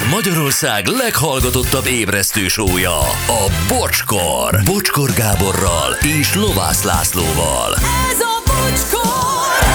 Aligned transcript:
Ez 0.00 0.10
Magyarország 0.10 0.86
leghallgatottabb 0.86 1.86
ébresztő 1.86 2.48
sója, 2.48 2.98
a 3.26 3.52
Bocskor. 3.68 4.60
Bocskor 4.64 5.10
Gáborral 5.12 5.92
és 6.20 6.34
Lovász 6.34 6.82
Lászlóval. 6.82 7.74
Ez 8.10 8.20
a 8.20 8.42
bocskor! 8.46 9.68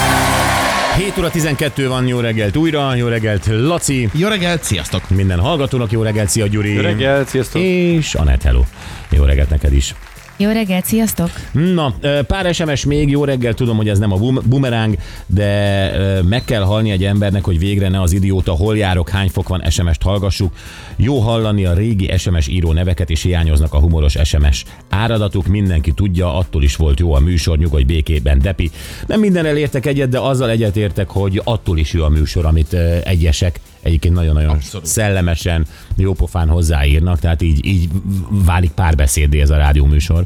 7 0.98 1.18
óra 1.18 1.30
12 1.30 1.88
van, 1.88 2.08
jó 2.08 2.20
reggelt 2.20 2.56
újra, 2.56 2.96
jó 2.96 3.08
reggelt 3.08 3.46
Laci, 3.46 4.10
Jó 4.14 4.28
reggelt, 4.28 4.64
sziasztok! 4.64 5.10
minden 5.10 5.40
hallgatónak 5.40 5.92
jó 5.92 6.02
reggelt, 6.02 6.30
szia 6.30 6.48
Gyuri. 6.48 6.74
Jó 6.74 6.82
reggelt, 6.82 7.28
sziasztok! 7.28 7.62
És 7.62 8.14
Anett, 8.16 8.42
hello. 8.42 8.64
Jó 9.10 9.24
reggelt 9.24 9.50
neked 9.50 9.74
is. 9.74 9.96
Jó 10.38 10.52
reggelt, 10.52 10.86
sziasztok! 10.86 11.30
Na, 11.52 11.94
pár 12.28 12.54
SMS 12.54 12.86
még, 12.86 13.10
jó 13.10 13.24
reggel, 13.24 13.54
tudom, 13.54 13.78
hogy 13.78 13.90
ez 13.90 14.00
nem 14.00 14.12
a 14.12 14.18
bum- 14.18 14.48
bumeráng, 14.48 14.98
de 15.26 15.92
meg 16.24 16.46
kell 16.46 16.62
halni 16.62 16.92
egy 16.92 17.04
embernek, 17.04 17.44
hogy 17.44 17.60
végre 17.60 17.90
ne 17.90 18.02
az 18.02 18.12
idióta, 18.12 18.52
hol 18.52 18.78
járok, 18.78 19.10
hány 19.10 19.30
fok 19.30 19.48
van 19.48 19.70
SMS-t 19.70 20.02
hallgassuk. 20.04 20.54
Jó 20.96 21.20
hallani 21.20 21.66
a 21.66 21.74
régi 21.74 22.12
SMS 22.18 22.48
író 22.48 22.72
neveket, 22.72 23.10
és 23.10 23.22
hiányoznak 23.22 23.74
a 23.74 23.80
humoros 23.80 24.16
SMS 24.24 24.66
áradatuk, 24.90 25.48
mindenki 25.48 25.92
tudja, 25.92 26.38
attól 26.38 26.64
is 26.64 26.76
volt 26.76 27.00
jó 27.00 27.14
a 27.14 27.20
műsor, 27.20 27.58
nyugodj 27.58 27.84
békében, 27.84 28.40
Depi. 28.40 28.72
Nem 29.08 29.20
mindenre 29.20 29.58
értek 29.58 29.86
egyet, 29.86 30.10
de 30.10 30.20
azzal 30.20 30.50
egyetértek, 30.50 31.10
hogy 31.10 31.42
attól 31.44 31.78
is 31.78 31.94
jó 31.94 32.04
a 32.04 32.10
műsor, 32.10 32.46
amit 32.46 32.74
egyesek 33.04 33.60
egyébként 33.86 34.14
nagyon-nagyon 34.14 34.50
Abszolút. 34.50 34.88
szellemesen, 34.88 35.66
jópofán 35.96 36.48
hozzáírnak, 36.48 37.20
tehát 37.20 37.42
így, 37.42 37.66
így 37.66 37.90
válik 38.30 38.72
párbeszédé 38.72 39.42
ez 39.42 39.50
a 39.50 39.58
rádióműsor. 39.58 40.26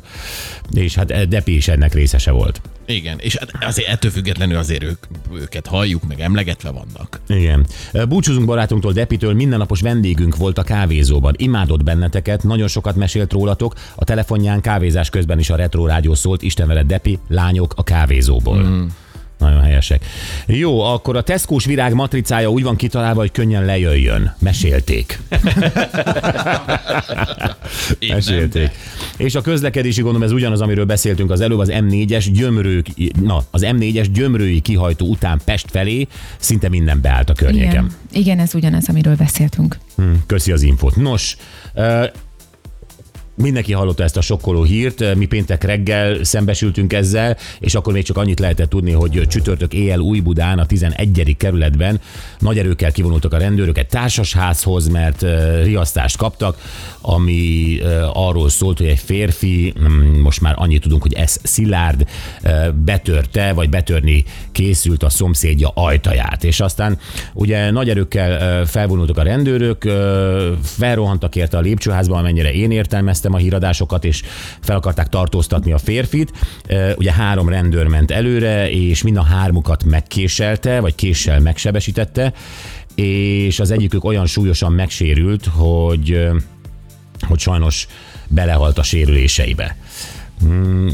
És 0.74 0.96
hát 0.96 1.28
Depi 1.28 1.56
is 1.56 1.68
ennek 1.68 1.94
részese 1.94 2.32
volt. 2.32 2.62
Igen, 2.86 3.18
és 3.20 3.36
hát 3.36 3.52
azért 3.62 3.88
ettől 3.88 4.12
függetlenül 4.12 4.58
azért 4.58 4.84
ők, 4.84 5.04
őket 5.34 5.68
halljuk, 5.68 6.08
meg 6.08 6.20
emlegetve 6.20 6.72
vannak. 6.72 7.20
Igen. 7.28 7.66
Búcsúzunk 8.08 8.46
barátunktól, 8.46 8.94
Depitől, 8.94 9.34
mindennapos 9.34 9.82
vendégünk 9.82 10.36
volt 10.36 10.58
a 10.58 10.64
kávézóban. 10.64 11.34
Imádott 11.38 11.84
benneteket, 11.84 12.44
nagyon 12.44 12.68
sokat 12.68 12.96
mesélt 12.96 13.32
rólatok. 13.32 13.76
A 13.96 14.04
telefonján 14.04 14.62
kávézás 14.62 15.10
közben 15.10 15.40
is 15.40 15.50
a 15.50 15.56
Retro 15.56 15.86
Rádió 15.86 16.14
szólt, 16.14 16.42
Isten 16.42 16.68
veled, 16.68 16.86
Depi, 16.86 17.20
lányok 17.28 17.74
a 17.76 17.84
kávézóból. 17.84 18.64
Mm. 18.64 18.86
Nagyon 19.40 19.62
helyesek. 19.62 20.06
Jó, 20.46 20.82
akkor 20.82 21.18
a 21.18 21.22
Tesco-s 21.22 21.66
virág 21.66 21.94
matricája 21.94 22.50
úgy 22.50 22.64
van 22.64 22.76
kitalálva, 22.76 23.20
hogy 23.20 23.32
könnyen 23.32 23.66
lejöjjön. 23.66 24.36
Mesélték. 24.40 25.20
Mesélték. 28.14 28.70
És 29.18 29.36
a 29.36 29.42
közlekedési 29.42 30.02
gondom, 30.02 30.24
ez 30.24 30.32
ugyanaz, 30.32 30.62
amiről 30.62 30.86
beszéltünk 30.86 31.32
az 31.32 31.42
előbb, 31.42 31.60
az 31.60 31.70
M4-es 31.72 32.28
gyömrők, 32.34 32.88
na, 33.22 33.44
az 33.52 33.62
M4-es 33.66 34.08
gyömrői 34.14 34.60
kihajtó 34.60 35.08
után 35.08 35.42
Pest 35.46 35.72
felé 35.72 36.08
szinte 36.38 36.70
minden 36.70 37.02
beállt 37.02 37.30
a 37.30 37.34
környéken. 37.34 37.70
Igen, 37.70 37.92
igen, 38.12 38.40
ez 38.40 38.56
ugyanaz, 38.56 38.90
amiről 38.90 39.16
beszéltünk. 39.16 39.78
Hm, 39.96 40.04
Köszi 40.26 40.52
az 40.52 40.62
infót. 40.62 40.96
Nos, 40.96 41.38
Mindenki 43.42 43.74
hallotta 43.74 44.04
ezt 44.04 44.18
a 44.18 44.22
sokkoló 44.22 44.64
hírt, 44.64 45.16
mi 45.16 45.26
péntek 45.26 45.64
reggel 45.64 46.24
szembesültünk 46.24 46.94
ezzel, 46.94 47.38
és 47.60 47.76
akkor 47.76 47.94
még 47.94 48.04
csak 48.04 48.18
annyit 48.18 48.40
lehetett 48.40 48.70
tudni, 48.70 48.92
hogy 48.92 49.28
csütörtök 49.28 49.74
éjjel 49.74 50.00
Újbudán, 50.00 50.60
a 50.60 50.66
11. 50.66 51.36
kerületben 51.38 52.02
nagy 52.40 52.58
erőkkel 52.58 52.92
kivonultak 52.92 53.34
a 53.34 53.38
rendőrök 53.38 53.78
egy 53.78 53.88
társasházhoz, 53.88 54.88
mert 54.88 55.26
riasztást 55.64 56.18
kaptak, 56.18 56.58
ami 57.02 57.78
arról 58.14 58.50
szólt, 58.50 58.78
hogy 58.78 58.88
egy 58.88 59.00
férfi, 59.00 59.74
mm, 59.80 60.20
most 60.22 60.42
már 60.42 60.54
annyit 60.58 60.82
tudunk, 60.82 61.02
hogy 61.02 61.14
ez 61.14 61.38
Szilárd 61.44 62.08
betörte, 62.74 63.54
vagy 63.54 63.70
betörni 63.70 64.24
készült 64.52 65.04
a 65.04 65.10
szomszédja 65.10 65.72
ajtaját. 65.74 66.44
És 66.44 66.60
aztán 66.60 66.98
ugye 67.34 67.72
nagy 67.72 67.90
erőkkel 67.90 68.66
felvonultak 68.66 69.18
a 69.18 69.24
rendőrök, 69.24 69.92
felrohantak 70.62 71.36
érte 71.36 71.58
a 71.58 71.62
lépcsőházba, 71.62 72.18
amennyire 72.18 72.54
én 72.54 72.72
értelmeztem 72.72 73.28
a 73.34 73.38
híradásokat, 73.38 74.06
és 74.06 74.22
fel 74.60 74.76
akarták 74.76 75.10
tartóztatni 75.10 75.72
a 75.72 75.78
férfit. 75.78 76.32
Ugye 76.96 77.12
három 77.12 77.50
rendőr 77.50 77.88
ment 77.88 78.12
előre, 78.12 78.72
és 78.72 79.04
mind 79.04 79.18
a 79.18 79.24
hármukat 79.24 79.84
megkéselte, 79.84 80.80
vagy 80.80 80.96
késsel 80.96 81.40
megsebesítette, 81.40 82.34
és 82.96 83.60
az 83.60 83.72
egyikük 83.72 84.04
olyan 84.04 84.26
súlyosan 84.26 84.74
megsérült, 84.74 85.46
hogy 85.46 86.30
hogy 87.28 87.40
sajnos 87.40 87.88
belehalt 88.28 88.78
a 88.78 88.84
sérüléseibe. 88.84 89.78
Mm, 90.46 90.88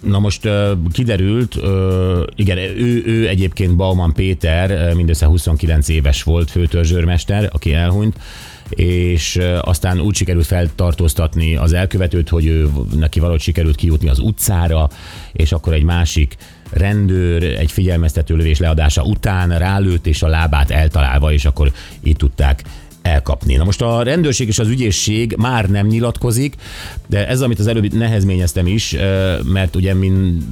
Na 0.00 0.18
most 0.18 0.48
kiderült, 0.92 1.58
igen, 2.34 2.58
ő, 2.58 3.02
ő 3.06 3.28
egyébként 3.28 3.76
Bauman 3.76 4.12
Péter, 4.12 4.94
mindössze 4.94 5.26
29 5.26 5.88
éves 5.88 6.22
volt 6.22 6.50
főtörzsőrmester, 6.50 7.48
aki 7.52 7.72
elhunyt, 7.72 8.16
és 8.70 9.40
aztán 9.60 10.00
úgy 10.00 10.14
sikerült 10.14 10.46
feltartóztatni 10.46 11.56
az 11.56 11.72
elkövetőt, 11.72 12.28
hogy 12.28 12.46
ő, 12.46 12.70
neki 12.96 13.20
valahogy 13.20 13.40
sikerült 13.40 13.76
kijutni 13.76 14.08
az 14.08 14.18
utcára, 14.18 14.88
és 15.32 15.52
akkor 15.52 15.72
egy 15.72 15.82
másik 15.82 16.36
rendőr 16.70 17.42
egy 17.42 17.72
figyelmeztető 17.72 18.36
lövés 18.36 18.58
leadása 18.58 19.02
után 19.02 19.58
rálőtt, 19.58 20.06
és 20.06 20.22
a 20.22 20.28
lábát 20.28 20.70
eltalálva, 20.70 21.32
és 21.32 21.44
akkor 21.44 21.72
így 22.02 22.16
tudták 22.16 22.64
elkapni. 23.02 23.54
Na 23.54 23.64
most 23.64 23.82
a 23.82 24.02
rendőrség 24.02 24.48
és 24.48 24.58
az 24.58 24.68
ügyészség 24.68 25.34
már 25.38 25.70
nem 25.70 25.86
nyilatkozik, 25.86 26.54
de 27.06 27.28
ez, 27.28 27.40
amit 27.40 27.58
az 27.58 27.66
előbb 27.66 27.92
nehezményeztem 27.92 28.66
is, 28.66 28.96
mert 29.44 29.76
ugye 29.76 29.94
min 29.94 30.42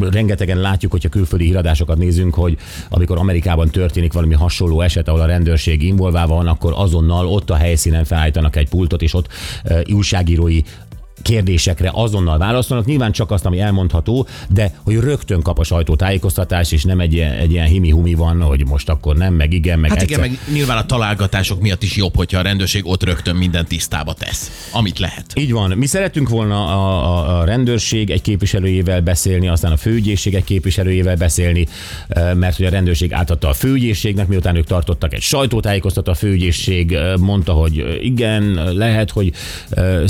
rengetegen 0.00 0.58
látjuk, 0.58 0.92
hogyha 0.92 1.08
külföldi 1.08 1.44
híradásokat 1.44 1.98
nézünk, 1.98 2.34
hogy 2.34 2.56
amikor 2.88 3.18
Amerikában 3.18 3.68
történik 3.68 4.12
valami 4.12 4.34
hasonló 4.34 4.80
eset, 4.80 5.08
ahol 5.08 5.20
a 5.20 5.26
rendőrség 5.26 5.82
involválva 5.82 6.34
van, 6.34 6.46
akkor 6.46 6.72
azonnal 6.76 7.26
ott 7.26 7.50
a 7.50 7.54
helyszínen 7.54 8.04
felállítanak 8.04 8.56
egy 8.56 8.68
pultot, 8.68 9.02
és 9.02 9.14
ott 9.14 9.28
újságírói 9.92 10.60
kérdésekre 11.26 11.90
azonnal 11.92 12.38
válaszolnak, 12.38 12.86
nyilván 12.86 13.12
csak 13.12 13.30
azt, 13.30 13.46
ami 13.46 13.60
elmondható, 13.60 14.26
de 14.48 14.72
hogy 14.84 14.94
rögtön 14.94 15.42
kap 15.42 15.58
a 15.58 15.64
sajtótájékoztatás, 15.64 16.72
és 16.72 16.84
nem 16.84 17.00
egy, 17.00 17.12
ilyen- 17.12 17.32
egy 17.38 17.50
ilyen 17.52 17.66
himi-humi 17.66 18.14
van, 18.14 18.40
hogy 18.42 18.66
most 18.66 18.88
akkor 18.88 19.16
nem, 19.16 19.34
meg 19.34 19.52
igen, 19.52 19.78
meg 19.78 19.90
Hát 19.90 20.02
egyszer. 20.02 20.18
igen, 20.18 20.30
meg 20.30 20.54
nyilván 20.54 20.76
a 20.76 20.86
találgatások 20.86 21.60
miatt 21.60 21.82
is 21.82 21.96
jobb, 21.96 22.16
hogyha 22.16 22.38
a 22.38 22.42
rendőrség 22.42 22.86
ott 22.86 23.02
rögtön 23.02 23.36
minden 23.36 23.66
tisztába 23.66 24.12
tesz, 24.12 24.68
amit 24.72 24.98
lehet. 24.98 25.26
Így 25.34 25.52
van. 25.52 25.70
Mi 25.70 25.86
szerettünk 25.86 26.28
volna 26.28 26.66
a, 26.66 27.04
a, 27.04 27.40
a 27.40 27.44
rendőrség 27.44 28.10
egy 28.10 28.22
képviselőjével 28.22 29.00
beszélni, 29.00 29.48
aztán 29.48 29.72
a 29.72 29.76
főügyészség 29.76 30.34
egy 30.34 30.44
képviselőjével 30.44 31.16
beszélni, 31.16 31.66
mert 32.34 32.56
hogy 32.56 32.66
a 32.66 32.70
rendőrség 32.70 33.12
átadta 33.12 33.48
a 33.48 33.52
főügyészségnek, 33.52 34.28
miután 34.28 34.56
ők 34.56 34.66
tartottak 34.66 35.14
egy 35.14 35.22
sajtótájékoztató, 35.22 36.10
a 36.10 36.14
főügyészség 36.14 36.98
mondta, 37.20 37.52
hogy 37.52 37.98
igen, 38.00 38.74
lehet, 38.74 39.10
hogy 39.10 39.32
eh, 39.70 40.06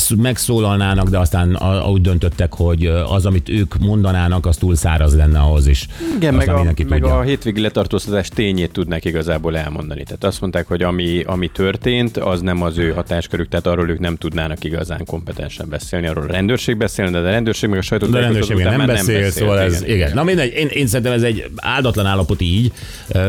megszólalnának, 1.10 1.10
de 1.10 1.18
aztán 1.18 1.54
a- 1.54 1.88
úgy 1.90 2.00
döntöttek, 2.00 2.54
hogy 2.54 2.86
az, 2.86 3.26
amit 3.26 3.48
ők 3.48 3.78
mondanának, 3.78 4.46
az 4.46 4.56
túl 4.56 4.74
száraz 4.74 5.16
lenne 5.16 5.38
ahhoz 5.38 5.66
is. 5.66 5.86
Igen, 6.16 6.34
meg 6.34 6.48
a, 6.48 6.62
meg 6.62 6.74
tudja. 6.74 7.18
a 7.18 7.22
hétvégi 7.22 7.60
letartóztatás 7.60 8.28
tényét 8.28 8.72
tudnák 8.72 9.04
igazából 9.04 9.56
elmondani. 9.56 10.02
Tehát 10.02 10.24
azt 10.24 10.40
mondták, 10.40 10.66
hogy 10.66 10.82
ami, 10.82 11.22
ami 11.26 11.48
történt, 11.48 12.16
az 12.16 12.40
nem 12.40 12.62
az 12.62 12.78
ő 12.78 12.90
hatáskörük, 12.92 13.48
tehát 13.48 13.66
arról 13.66 13.90
ők 13.90 13.98
nem 13.98 14.16
tudnának 14.16 14.64
igazán 14.64 15.04
kompetensen 15.04 15.68
beszélni. 15.68 16.06
Arról 16.06 16.24
a 16.24 16.32
rendőrség 16.32 16.76
beszélne, 16.76 17.10
de 17.10 17.28
a 17.28 17.30
rendőrség 17.30 17.68
meg 17.68 17.78
a 17.90 17.98
De 17.98 18.18
a 18.18 18.20
rendőrség 18.20 18.56
nem 18.56 18.86
beszél, 18.86 19.14
beszélt. 19.14 19.32
szóval 19.32 19.58
ez, 19.58 19.82
igen. 19.86 20.10
Na 20.14 20.22
mindegy, 20.24 20.52
én, 20.56 20.68
én 20.72 20.86
szerintem 20.86 21.12
ez 21.14 21.22
egy 21.22 21.50
áldatlan 21.56 22.06
állapot 22.06 22.40
így, 22.40 22.72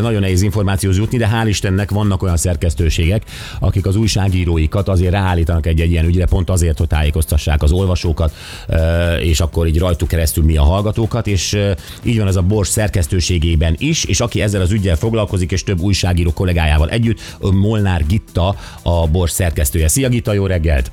nagyon 0.01 0.19
nehéz 0.21 0.41
információhoz 0.41 0.97
jutni, 0.99 1.17
de 1.17 1.29
hál' 1.33 1.45
Istennek 1.47 1.91
vannak 1.91 2.23
olyan 2.23 2.37
szerkesztőségek, 2.37 3.23
akik 3.59 3.85
az 3.85 3.95
újságíróikat 3.95 4.87
azért 4.87 5.11
ráállítanak 5.11 5.65
egy-egy 5.65 5.91
ilyen 5.91 6.05
ügyre, 6.05 6.25
pont 6.25 6.49
azért, 6.49 6.77
hogy 6.77 6.87
tájékoztassák 6.87 7.63
az 7.63 7.66
olvasókat, 7.71 8.33
ö, 8.67 9.15
és 9.15 9.39
akkor 9.39 9.67
így 9.67 9.79
rajtuk 9.79 10.07
keresztül 10.07 10.43
mi 10.43 10.57
a 10.57 10.63
hallgatókat, 10.63 11.27
és 11.27 11.53
ö, 11.53 11.71
így 12.03 12.17
van 12.17 12.27
ez 12.27 12.35
a 12.35 12.41
Bors 12.41 12.67
szerkesztőségében 12.67 13.75
is, 13.77 14.03
és 14.03 14.19
aki 14.19 14.41
ezzel 14.41 14.61
az 14.61 14.71
ügyel 14.71 14.95
foglalkozik, 14.95 15.51
és 15.51 15.63
több 15.63 15.79
újságíró 15.79 16.33
kollégájával 16.33 16.89
együtt, 16.89 17.19
Molnár 17.39 18.05
Gitta, 18.07 18.55
a 18.83 19.07
Bors 19.07 19.31
szerkesztője. 19.31 19.87
Szia 19.87 20.09
Gitta, 20.09 20.33
jó 20.33 20.45
reggelt! 20.45 20.91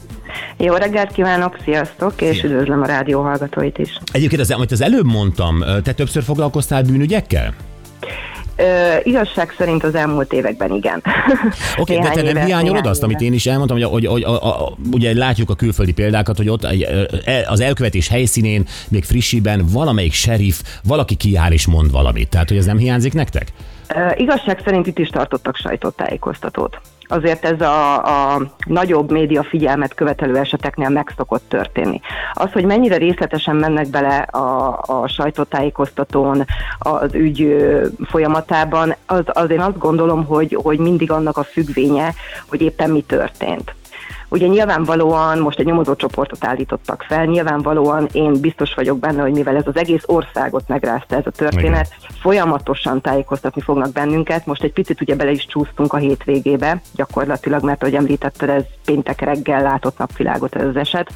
Jó 0.57 0.75
reggelt 0.75 1.13
kívánok, 1.13 1.57
sziasztok, 1.65 2.21
és 2.21 2.37
Szia. 2.37 2.51
üdvözlöm 2.51 2.83
a 2.83 2.87
rádió 2.87 3.23
hallgatóit 3.23 3.79
is. 3.79 3.99
Egyébként, 4.13 4.41
az, 4.41 4.51
amit 4.51 4.73
az 4.73 4.81
előbb 4.81 5.07
mondtam, 5.07 5.65
te 5.83 5.93
többször 5.93 6.23
foglalkoztál 6.23 6.83
bűnügyekkel? 6.83 7.55
Ö, 8.57 8.95
igazság 9.03 9.55
szerint 9.59 9.85
az 9.85 9.95
elmúlt 9.95 10.33
években 10.33 10.75
igen. 10.75 11.03
Oké, 11.77 11.97
okay, 11.97 12.09
de 12.09 12.15
te 12.15 12.23
nem 12.23 12.27
éve- 12.27 12.45
hiányolod 12.45 12.87
azt, 12.87 13.03
amit 13.03 13.21
én 13.21 13.33
is 13.33 13.47
elmondtam, 13.47 13.77
hogy, 13.77 13.87
hogy, 13.87 14.07
hogy 14.07 14.23
a, 14.23 14.67
a, 14.67 14.77
ugye 14.93 15.15
látjuk 15.15 15.51
a 15.51 15.55
külföldi 15.55 15.93
példákat, 15.93 16.37
hogy 16.37 16.49
ott 16.49 16.65
e- 16.65 17.45
az 17.47 17.61
elkövetés 17.61 18.09
helyszínén, 18.09 18.67
még 18.89 19.05
frissiben 19.05 19.65
valamelyik 19.73 20.13
sheriff, 20.13 20.61
valaki 20.85 21.15
kiáll 21.15 21.53
és 21.53 21.67
mond 21.67 21.91
valamit. 21.91 22.29
Tehát, 22.29 22.49
hogy 22.49 22.59
ez 22.59 22.67
nem 22.67 22.79
hiányzik 22.79 23.13
nektek? 23.13 23.53
Ö, 23.95 24.11
igazság 24.17 24.61
szerint 24.65 24.87
itt 24.87 24.99
is 24.99 25.09
tartottak 25.09 25.57
sajtótájékoztatót. 25.57 26.81
Azért 27.07 27.45
ez 27.45 27.61
a, 27.61 28.05
a 28.35 28.43
nagyobb 28.67 29.11
média 29.11 29.43
figyelmet 29.43 29.95
követelő 29.95 30.37
eseteknél 30.37 30.89
meg 30.89 31.13
szokott 31.17 31.49
történni. 31.49 32.01
Az, 32.33 32.53
hogy 32.53 32.65
mennyire 32.65 32.97
részletesen 32.97 33.57
mennek 33.57 33.89
bele 33.89 34.17
a, 34.17 34.81
a 34.87 35.09
sajtótájékoztatón 35.09 36.45
az 36.79 37.15
ügy 37.15 37.57
folyamatában, 38.07 38.95
az, 39.07 39.23
az 39.27 39.51
én 39.51 39.61
azt 39.61 39.79
gondolom, 39.79 40.25
hogy, 40.25 40.59
hogy 40.63 40.79
mindig 40.79 41.11
annak 41.11 41.37
a 41.37 41.45
függvénye, 41.45 42.15
hogy 42.49 42.63
éppen 42.63 42.91
mi 42.91 43.03
történt. 43.03 43.75
Ugye 44.35 44.47
nyilvánvalóan 44.47 45.39
most 45.39 45.59
egy 45.59 45.67
nyomozócsoportot 45.67 46.45
állítottak 46.45 47.05
fel, 47.09 47.25
nyilvánvalóan 47.25 48.09
én 48.13 48.41
biztos 48.41 48.75
vagyok 48.75 48.99
benne, 48.99 49.23
hogy 49.23 49.33
mivel 49.33 49.57
ez 49.57 49.67
az 49.67 49.77
egész 49.77 50.03
országot 50.07 50.69
megrázta 50.69 51.17
ez 51.17 51.27
a 51.27 51.31
történet, 51.31 51.87
Igen. 51.99 52.21
folyamatosan 52.21 53.01
tájékoztatni 53.01 53.61
fognak 53.61 53.93
bennünket. 53.93 54.47
Most 54.47 54.63
egy 54.63 54.73
picit 54.73 55.01
ugye 55.01 55.17
bele 55.17 55.31
is 55.31 55.47
csúsztunk 55.47 55.93
a 55.93 55.97
hétvégébe, 55.97 56.81
gyakorlatilag, 56.95 57.63
mert 57.65 57.83
ahogy 57.83 57.95
említetted, 57.95 58.49
ez 58.49 58.65
péntek 58.85 59.21
reggel 59.21 59.63
látott 59.63 59.99
napvilágot 59.99 60.55
ez 60.55 60.67
az 60.67 60.77
eset 60.77 61.11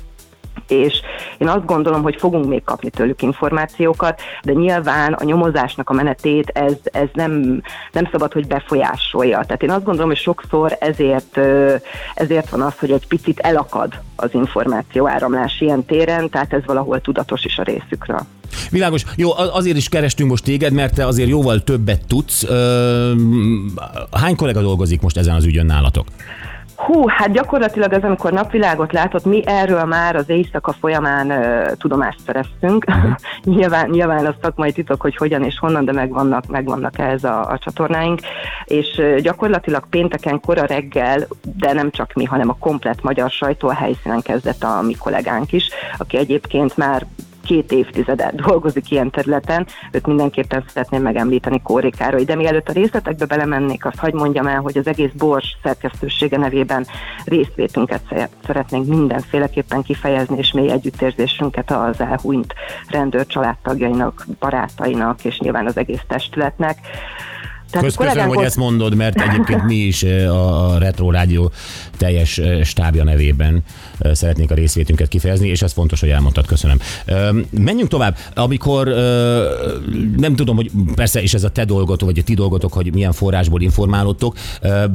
és 0.71 1.01
én 1.39 1.49
azt 1.49 1.65
gondolom, 1.65 2.03
hogy 2.03 2.17
fogunk 2.19 2.49
még 2.49 2.65
kapni 2.65 2.91
tőlük 2.91 3.23
információkat, 3.23 4.21
de 4.43 4.53
nyilván 4.53 5.13
a 5.13 5.25
nyomozásnak 5.25 5.91
a 5.91 5.93
menetét 5.93 6.49
ez, 6.49 6.73
ez 6.85 7.09
nem, 7.13 7.63
nem 7.93 8.09
szabad, 8.11 8.33
hogy 8.33 8.47
befolyásolja. 8.47 9.45
Tehát 9.47 9.63
én 9.63 9.71
azt 9.71 9.85
gondolom, 9.85 10.09
hogy 10.09 10.19
sokszor 10.19 10.77
ezért, 10.81 11.37
ezért 12.15 12.49
van 12.51 12.61
az, 12.61 12.79
hogy 12.79 12.91
egy 12.91 13.07
picit 13.07 13.39
elakad 13.39 13.93
az 14.17 14.31
információ 14.33 15.09
áramlás 15.09 15.61
ilyen 15.61 15.85
téren, 15.85 16.31
tehát 16.31 16.53
ez 16.53 16.65
valahol 16.67 17.01
tudatos 17.01 17.45
is 17.45 17.59
a 17.59 17.63
részükről. 17.63 18.21
Világos. 18.71 19.05
Jó, 19.17 19.37
azért 19.37 19.77
is 19.77 19.89
kerestünk 19.89 20.31
most 20.31 20.45
téged, 20.45 20.73
mert 20.73 20.95
te 20.95 21.07
azért 21.07 21.29
jóval 21.29 21.65
többet 21.65 22.07
tudsz. 22.07 22.47
Hány 24.11 24.37
kollega 24.37 24.61
dolgozik 24.61 25.01
most 25.01 25.17
ezen 25.17 25.35
az 25.35 25.45
ügyön 25.45 25.67
nálatok? 25.67 26.07
Hú, 26.79 27.09
hát 27.09 27.33
gyakorlatilag 27.33 27.93
az, 27.93 28.03
amikor 28.03 28.33
napvilágot 28.33 28.93
látott, 28.93 29.25
mi 29.25 29.43
erről 29.47 29.85
már 29.85 30.17
az 30.17 30.29
éjszaka 30.29 30.73
folyamán 30.73 31.31
uh, 31.31 31.73
tudomást 31.73 32.19
szereztünk. 32.27 32.85
Uh-huh. 32.89 33.15
nyilván, 33.57 33.89
nyilván 33.91 34.27
a 34.27 34.35
szakmai 34.43 34.73
titok, 34.73 35.01
hogy 35.01 35.17
hogyan 35.17 35.45
és 35.45 35.59
honnan, 35.59 35.85
de 35.85 35.93
megvannak, 35.93 36.47
megvannak 36.47 36.99
ez 36.99 37.25
a, 37.25 37.51
a 37.51 37.59
csatornáink. 37.59 38.21
És 38.65 38.97
uh, 38.99 39.17
gyakorlatilag 39.17 39.89
pénteken 39.91 40.41
kora 40.41 40.65
reggel, 40.65 41.27
de 41.57 41.73
nem 41.73 41.91
csak 41.91 42.13
mi, 42.13 42.25
hanem 42.25 42.49
a 42.49 42.57
komplet 42.59 43.03
magyar 43.03 43.31
sajtó 43.31 43.69
a 43.69 43.75
helyszínen 43.75 44.21
kezdett 44.21 44.63
a 44.63 44.83
mi 44.83 44.95
kollégánk 44.95 45.53
is, 45.53 45.69
aki 45.97 46.17
egyébként 46.17 46.77
már 46.77 47.07
két 47.49 47.73
évtizedet 47.73 48.35
dolgozik 48.35 48.91
ilyen 48.91 49.11
területen, 49.11 49.67
őt 49.93 50.07
mindenképpen 50.07 50.65
szeretném 50.67 51.03
megemlíteni 51.03 51.63
Kóri 51.63 51.91
Károly. 51.91 52.25
De 52.25 52.35
mielőtt 52.35 52.69
a 52.69 52.73
részletekbe 52.73 53.27
belemennék, 53.27 53.85
azt 53.85 53.99
hagyd 53.99 54.15
mondjam 54.15 54.47
el, 54.47 54.61
hogy 54.61 54.79
az 54.79 54.87
egész 54.87 55.11
Bors 55.19 55.57
szerkesztősége 55.63 56.37
nevében 56.37 56.87
részvétünket 57.25 58.29
szeretnénk 58.47 58.87
mindenféleképpen 58.87 59.83
kifejezni, 59.83 60.39
és 60.39 60.53
mély 60.53 60.71
együttérzésünket 60.71 61.71
az 61.71 62.01
elhunyt 62.01 62.55
rendőr 62.89 63.27
családtagjainak, 63.27 64.27
barátainak, 64.39 65.25
és 65.25 65.39
nyilván 65.39 65.67
az 65.67 65.77
egész 65.77 66.03
testületnek. 66.09 66.79
Tehát 67.71 67.97
Köszönöm, 67.97 68.29
hogy 68.29 68.45
ezt 68.45 68.57
mondod, 68.57 68.95
mert 68.95 69.21
egyébként 69.21 69.65
mi 69.65 69.75
is 69.75 70.03
a 70.03 70.79
Retro 70.79 71.11
Rádió 71.11 71.51
teljes 71.97 72.41
stábja 72.63 73.05
nevében 73.05 73.63
szeretnénk 74.13 74.51
a 74.51 74.55
részvétünket 74.55 75.09
kifejezni, 75.09 75.49
és 75.49 75.63
ez 75.63 75.73
fontos, 75.73 76.01
hogy 76.01 76.09
elmondtad. 76.09 76.47
Köszönöm. 76.47 76.79
Menjünk 77.51 77.89
tovább. 77.89 78.17
Amikor 78.35 78.87
nem 80.17 80.37
tudom, 80.37 80.57
hogy 80.57 80.71
persze, 80.95 81.23
és 81.23 81.35
ez 81.35 81.45
a 81.45 81.51
te 81.51 81.65
dolgotok, 81.65 82.09
vagy 82.09 82.19
a 82.19 82.23
ti 82.23 82.35
dolgotok, 82.35 82.73
hogy 82.73 82.95
milyen 82.95 83.13
forrásból 83.13 83.61
informálódtok, 83.61 84.37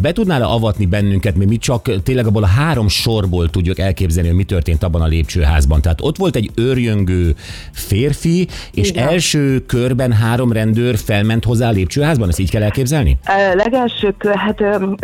be 0.01 0.11
tudnál 0.11 0.43
avatni 0.43 0.85
bennünket, 0.85 1.35
mi, 1.35 1.45
mi 1.45 1.57
csak 1.57 2.03
tényleg 2.03 2.27
abból 2.27 2.43
a 2.43 2.47
három 2.47 2.87
sorból 2.87 3.49
tudjuk 3.49 3.79
elképzelni, 3.79 4.27
hogy 4.27 4.37
mi 4.37 4.43
történt 4.43 4.83
abban 4.83 5.01
a 5.01 5.07
lépcsőházban. 5.07 5.81
Tehát 5.81 5.99
ott 6.01 6.17
volt 6.17 6.35
egy 6.35 6.51
őrjöngő 6.55 7.35
férfi, 7.71 8.47
és 8.71 8.89
Igen. 8.89 9.07
első 9.07 9.65
körben 9.65 10.11
három 10.11 10.51
rendőr 10.51 10.97
felment 10.97 11.43
hozzá 11.43 11.67
a 11.67 11.71
lépcsőházban, 11.71 12.29
ezt 12.29 12.39
így 12.39 12.49
kell 12.49 12.61
elképzelni? 12.63 13.17
Legelső, 13.53 14.15
hát 14.33 14.63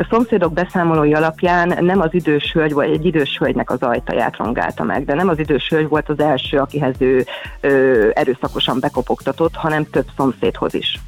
szomszédok 0.10 0.54
beszámolói 0.54 1.14
alapján 1.14 1.78
nem 1.80 2.00
az 2.00 2.14
idős 2.14 2.52
hölgy, 2.52 2.74
vagy 2.74 2.92
egy 2.92 3.06
idős 3.06 3.38
hölgynek 3.38 3.70
az 3.70 3.82
ajtaját 3.82 4.38
rongálta 4.38 4.84
meg, 4.84 5.06
de 5.06 5.14
nem 5.14 5.30
az 5.30 5.40
idős 5.40 5.70
hölgy 5.70 5.88
volt 5.88 6.10
az 6.10 6.20
első, 6.20 6.58
akihez 6.58 6.96
ő 7.00 7.26
ö, 7.60 8.10
erőszakosan 8.14 8.80
bekopogtatott, 8.80 9.56
hanem 9.56 9.90
több 9.90 10.06
szomszédhoz 10.18 10.74
is. 10.74 11.00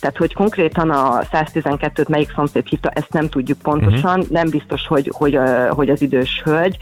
Tehát, 0.00 0.16
hogy 0.16 0.34
konkrétan 0.34 0.90
a 0.90 1.20
112-t 1.20 2.08
melyik 2.08 2.32
szomszéd 2.34 2.66
hívta, 2.66 2.88
ezt 2.88 3.12
nem 3.12 3.28
tudjuk 3.28 3.58
pontosan, 3.58 4.18
uh-huh. 4.18 4.32
nem 4.32 4.48
biztos, 4.48 4.86
hogy, 4.86 5.10
hogy, 5.14 5.38
hogy 5.68 5.88
az 5.88 6.02
idős 6.02 6.42
hölgy. 6.44 6.76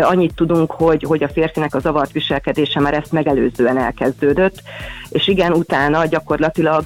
Annyit 0.00 0.34
tudunk, 0.34 0.70
hogy, 0.70 1.02
hogy 1.02 1.22
a 1.22 1.28
férfinek 1.28 1.74
a 1.74 1.78
zavart 1.78 2.12
viselkedése 2.12 2.80
már 2.80 2.94
ezt 2.94 3.12
megelőzően 3.12 3.78
elkezdődött, 3.78 4.62
és 5.08 5.28
igen, 5.28 5.52
utána 5.52 6.06
gyakorlatilag 6.06 6.84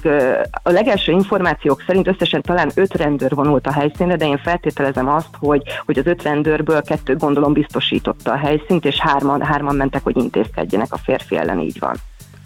a 0.63 0.71
legelső 0.71 1.11
információk 1.11 1.83
szerint 1.87 2.07
összesen 2.07 2.41
talán 2.41 2.71
öt 2.75 2.93
rendőr 2.93 3.35
vonult 3.35 3.67
a 3.67 3.71
helyszínre, 3.71 4.15
de 4.15 4.25
én 4.25 4.37
feltételezem 4.37 5.09
azt, 5.09 5.35
hogy, 5.39 5.63
hogy 5.85 5.97
az 5.97 6.05
öt 6.05 6.23
rendőrből 6.23 6.81
kettő 6.81 7.15
gondolom 7.15 7.53
biztosította 7.53 8.31
a 8.31 8.37
helyszínt, 8.37 8.85
és 8.85 8.99
hárman, 8.99 9.41
hárman 9.41 9.75
mentek, 9.75 10.03
hogy 10.03 10.17
intézkedjenek 10.17 10.93
a 10.93 10.97
férfi 10.97 11.37
ellen, 11.37 11.59
így 11.59 11.79
van 11.79 11.95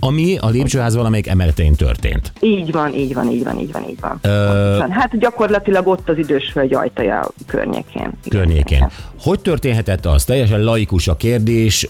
ami 0.06 0.38
a 0.38 0.50
lépcsőház 0.50 0.96
valamelyik 0.96 1.28
emeletén 1.28 1.76
történt. 1.76 2.34
Így 2.40 2.72
van, 2.72 2.94
így 2.94 3.14
van, 3.14 3.32
így 3.32 3.44
van, 3.44 3.60
így 3.60 3.72
van, 3.72 3.90
így 3.90 4.00
van. 4.00 4.20
Ö... 4.22 4.78
Hát 4.90 5.18
gyakorlatilag 5.20 5.88
ott 5.88 6.10
az 6.10 6.18
idős 6.18 6.52
hölgy 6.54 6.74
ajtaja 6.74 7.30
környékén. 7.48 8.12
Környékén. 8.30 8.90
Hogy 9.20 9.40
történhetett 9.40 10.06
az? 10.06 10.24
Teljesen 10.24 10.64
laikus 10.64 11.08
a 11.08 11.16
kérdés. 11.16 11.86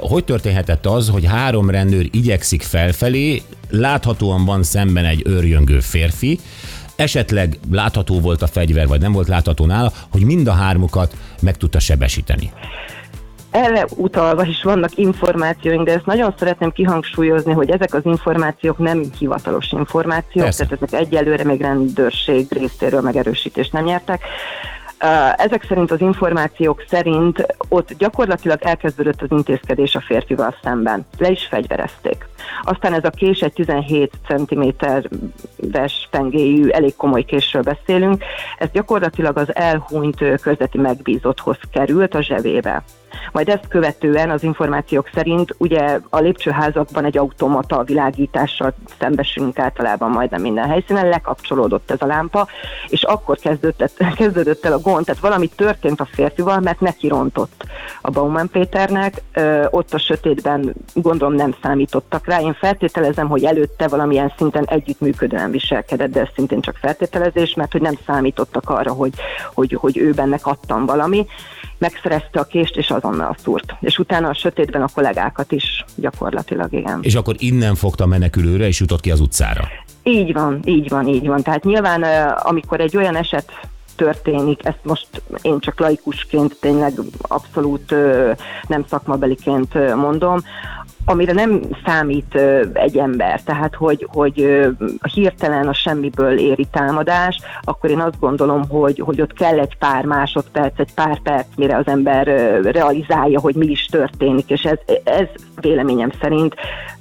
Hogy 0.00 0.24
történhetett 0.24 0.86
az, 0.86 1.08
hogy 1.08 1.24
három 1.26 1.70
rendőr 1.70 2.08
igyekszik 2.10 2.62
felfelé, 2.62 3.42
láthatóan 3.70 4.44
van 4.44 4.62
szemben 4.62 5.04
egy 5.04 5.22
őrjöngő 5.26 5.80
férfi, 5.80 6.38
esetleg 6.96 7.58
látható 7.70 8.20
volt 8.20 8.42
a 8.42 8.46
fegyver, 8.46 8.86
vagy 8.86 9.00
nem 9.00 9.12
volt 9.12 9.28
látható 9.28 9.66
nála, 9.66 9.92
hogy 10.08 10.22
mind 10.22 10.46
a 10.46 10.52
hármukat 10.52 11.16
meg 11.40 11.56
tudta 11.56 11.78
sebesíteni 11.78 12.52
erre 13.50 13.86
utalva 13.96 14.44
is 14.44 14.62
vannak 14.62 14.96
információink, 14.96 15.84
de 15.84 15.92
ezt 15.92 16.06
nagyon 16.06 16.34
szeretném 16.38 16.72
kihangsúlyozni, 16.72 17.52
hogy 17.52 17.70
ezek 17.70 17.94
az 17.94 18.04
információk 18.04 18.78
nem 18.78 19.02
hivatalos 19.18 19.72
információk, 19.72 20.44
Persze. 20.44 20.66
tehát 20.66 20.82
ezek 20.82 21.00
egyelőre 21.00 21.44
még 21.44 21.60
rendőrség 21.60 22.46
részéről 22.50 23.00
megerősítést 23.00 23.72
nem 23.72 23.84
nyertek. 23.84 24.22
Ezek 25.36 25.64
szerint 25.68 25.90
az 25.90 26.00
információk 26.00 26.84
szerint 26.88 27.46
ott 27.68 27.92
gyakorlatilag 27.98 28.58
elkezdődött 28.62 29.22
az 29.22 29.30
intézkedés 29.30 29.94
a 29.94 30.00
férfival 30.00 30.54
szemben. 30.62 31.06
Le 31.18 31.30
is 31.30 31.46
fegyverezték. 31.46 32.28
Aztán 32.62 32.92
ez 32.92 33.04
a 33.04 33.10
kés 33.10 33.40
egy 33.40 33.52
17 33.52 34.12
cm-es 34.26 36.08
pengéjű, 36.10 36.68
elég 36.68 36.96
komoly 36.96 37.22
késről 37.22 37.62
beszélünk, 37.62 38.24
ez 38.58 38.68
gyakorlatilag 38.72 39.36
az 39.36 39.54
elhunyt 39.54 40.40
közveti 40.40 40.78
megbízotthoz 40.78 41.58
került 41.72 42.14
a 42.14 42.22
zsebébe. 42.22 42.82
Majd 43.32 43.48
ezt 43.48 43.68
követően 43.68 44.30
az 44.30 44.42
információk 44.42 45.10
szerint 45.14 45.54
ugye 45.58 46.00
a 46.10 46.18
lépcsőházakban 46.18 47.04
egy 47.04 47.18
automata 47.18 47.82
világítással 47.82 48.74
szembesülünk 48.98 49.58
általában 49.58 50.10
majdnem 50.10 50.40
minden 50.40 50.68
helyszínen, 50.68 51.08
lekapcsolódott 51.08 51.90
ez 51.90 52.02
a 52.02 52.06
lámpa, 52.06 52.48
és 52.88 53.02
akkor 53.02 53.38
kezdődött, 53.38 54.04
kezdődött 54.16 54.64
el 54.64 54.72
a 54.72 54.78
gond, 54.78 55.04
tehát 55.04 55.20
valami 55.20 55.48
történt 55.48 56.00
a 56.00 56.08
férfival, 56.12 56.60
mert 56.60 56.80
neki 56.80 57.08
rontott 57.08 57.64
a 58.00 58.10
Bauman 58.10 58.48
Péternek, 58.50 59.22
ö, 59.32 59.66
ott 59.70 59.94
a 59.94 59.98
sötétben 59.98 60.74
gondolom 60.94 61.34
nem 61.34 61.54
számítottak 61.62 62.26
rá. 62.26 62.40
Én 62.40 62.54
feltételezem, 62.54 63.28
hogy 63.28 63.44
előtte 63.44 63.88
valamilyen 63.88 64.32
szinten 64.36 64.64
együttműködően 64.64 65.50
viselkedett, 65.50 66.10
de 66.10 66.20
ez 66.20 66.28
szintén 66.34 66.60
csak 66.60 66.76
feltételezés, 66.76 67.54
mert 67.54 67.72
hogy 67.72 67.80
nem 67.80 67.98
számítottak 68.06 68.70
arra, 68.70 68.92
hogy, 68.92 69.12
hogy, 69.54 69.76
hogy 69.80 69.98
ő 69.98 70.12
benne 70.12 70.38
kattan 70.38 70.86
valami 70.86 71.26
megszerezte 71.78 72.40
a 72.40 72.44
kést, 72.44 72.76
és 72.76 72.90
azonnal 72.90 73.36
szúrt. 73.42 73.74
És 73.80 73.98
utána 73.98 74.28
a 74.28 74.34
sötétben 74.34 74.82
a 74.82 74.88
kollégákat 74.94 75.52
is 75.52 75.84
gyakorlatilag, 75.94 76.72
igen. 76.72 76.98
És 77.02 77.14
akkor 77.14 77.34
innen 77.38 77.74
fogta 77.74 78.06
menekülőre, 78.06 78.66
és 78.66 78.80
jutott 78.80 79.00
ki 79.00 79.10
az 79.10 79.20
utcára. 79.20 79.68
Így 80.02 80.32
van, 80.32 80.60
így 80.64 80.88
van, 80.88 81.06
így 81.06 81.26
van. 81.26 81.42
Tehát 81.42 81.64
nyilván, 81.64 82.02
amikor 82.42 82.80
egy 82.80 82.96
olyan 82.96 83.16
eset 83.16 83.52
történik, 83.96 84.64
ezt 84.64 84.80
most 84.82 85.06
én 85.42 85.58
csak 85.58 85.80
laikusként 85.80 86.56
tényleg 86.60 86.92
abszolút 87.20 87.94
nem 88.68 88.84
szakmabeliként 88.88 89.94
mondom, 89.94 90.40
amire 91.08 91.32
nem 91.32 91.60
számít 91.84 92.34
egy 92.72 92.96
ember, 92.96 93.42
tehát 93.42 93.74
hogy, 93.74 94.06
hogy 94.12 94.66
hirtelen 95.12 95.68
a 95.68 95.72
semmiből 95.72 96.38
éri 96.38 96.66
támadás, 96.72 97.40
akkor 97.62 97.90
én 97.90 98.00
azt 98.00 98.18
gondolom, 98.20 98.68
hogy, 98.68 98.98
hogy 98.98 99.20
ott 99.20 99.32
kell 99.32 99.58
egy 99.58 99.76
pár 99.78 100.04
másodperc, 100.04 100.78
egy 100.78 100.94
pár 100.94 101.20
perc, 101.22 101.46
mire 101.56 101.76
az 101.76 101.86
ember 101.86 102.26
realizálja, 102.62 103.40
hogy 103.40 103.54
mi 103.54 103.66
is 103.66 103.86
történik, 103.86 104.50
és 104.50 104.64
ez, 104.64 104.78
ez 105.04 105.26
véleményem 105.60 106.10
szerint 106.20 106.54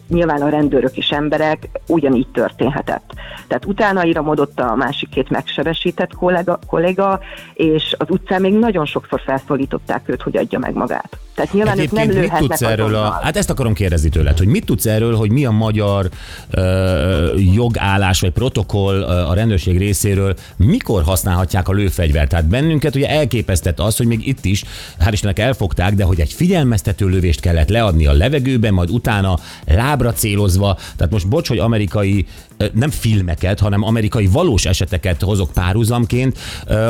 nyilván 0.07 0.41
a 0.41 0.49
rendőrök 0.49 0.97
is 0.97 1.09
emberek, 1.09 1.69
ugyanígy 1.87 2.27
történhetett. 2.27 3.13
Tehát 3.47 3.65
utána 3.65 4.03
iramodott 4.03 4.59
a 4.59 4.75
másik 4.75 5.09
két 5.09 5.29
megsebesített 5.29 6.13
kollega, 6.13 6.59
kollega, 6.67 7.19
és 7.53 7.95
az 7.97 8.07
utcán 8.09 8.41
még 8.41 8.53
nagyon 8.53 8.85
sokszor 8.85 9.21
felszólították 9.25 10.09
őt, 10.09 10.21
hogy 10.21 10.37
adja 10.37 10.59
meg 10.59 10.73
magát. 10.73 11.17
Tehát 11.37 11.53
nyilván 11.53 11.79
ők 11.79 11.91
nem 11.91 12.07
mit 12.07 12.33
tudsz 12.33 12.61
erről 12.61 12.95
a, 12.95 12.99
azonnal. 12.99 13.19
Hát 13.23 13.37
ezt 13.37 13.49
akarom 13.49 13.73
kérdezni 13.73 14.09
tőled, 14.09 14.37
hogy 14.37 14.47
mit 14.47 14.65
tudsz 14.65 14.85
erről, 14.85 15.15
hogy 15.15 15.31
mi 15.31 15.45
a 15.45 15.51
magyar 15.51 16.09
ö, 16.49 17.35
jogállás 17.53 18.19
vagy 18.19 18.31
protokoll 18.31 19.03
a 19.03 19.33
rendőrség 19.33 19.77
részéről, 19.77 20.35
mikor 20.55 21.03
használhatják 21.03 21.67
a 21.67 21.71
lőfegyvert? 21.71 22.29
Tehát 22.29 22.45
bennünket 22.45 22.95
ugye 22.95 23.09
elképesztett 23.09 23.79
az, 23.79 23.97
hogy 23.97 24.07
még 24.07 24.27
itt 24.27 24.45
is, 24.45 24.63
hál' 24.99 25.09
Istennek 25.11 25.39
elfogták, 25.39 25.93
de 25.93 26.03
hogy 26.03 26.19
egy 26.19 26.33
figyelmeztető 26.33 27.07
lövést 27.07 27.39
kellett 27.39 27.69
leadni 27.69 28.05
a 28.05 28.13
levegőben, 28.13 28.73
majd 28.73 28.89
utána 28.89 29.39
lábra 29.65 30.13
célozva. 30.13 30.77
Tehát 30.95 31.13
most 31.13 31.27
bocs, 31.27 31.47
hogy 31.47 31.57
amerikai 31.57 32.25
nem 32.73 32.89
filmeket, 32.89 33.59
hanem 33.59 33.83
amerikai 33.83 34.27
valós 34.27 34.65
eseteket 34.65 35.21
hozok 35.21 35.51
párhuzamként, 35.51 36.37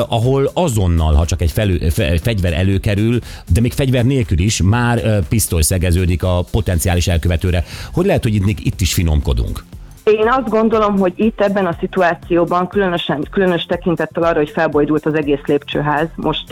ahol 0.08 0.52
azonnal, 0.54 1.14
ha 1.14 1.26
csak 1.26 1.42
egy 1.42 1.52
felő, 1.52 1.90
fe, 1.90 2.18
fegyver 2.18 2.54
előkerül, 2.54 3.20
de 3.48 3.62
még 3.62 3.72
fegyver 3.72 4.06
nélkül 4.06 4.40
is, 4.40 4.62
már 4.62 5.22
pisztoly 5.28 5.62
szegeződik 5.62 6.24
a 6.24 6.46
potenciális 6.52 7.08
elkövetőre. 7.08 7.66
Hogy 7.92 8.06
lehet, 8.06 8.24
hogy 8.24 8.36
itt, 8.36 8.60
itt 8.60 8.82
is 8.82 8.94
finomkodunk? 8.94 9.64
Én 10.12 10.28
azt 10.28 10.50
gondolom, 10.50 10.98
hogy 10.98 11.14
itt 11.16 11.42
ebben 11.42 11.66
a 11.66 11.76
szituációban, 11.80 12.68
különösen, 12.68 13.28
különös 13.32 13.66
tekintettel 13.66 14.24
arra, 14.24 14.38
hogy 14.38 14.50
felbojdult 14.50 15.06
az 15.06 15.14
egész 15.14 15.46
lépcsőház, 15.46 16.08
most 16.16 16.52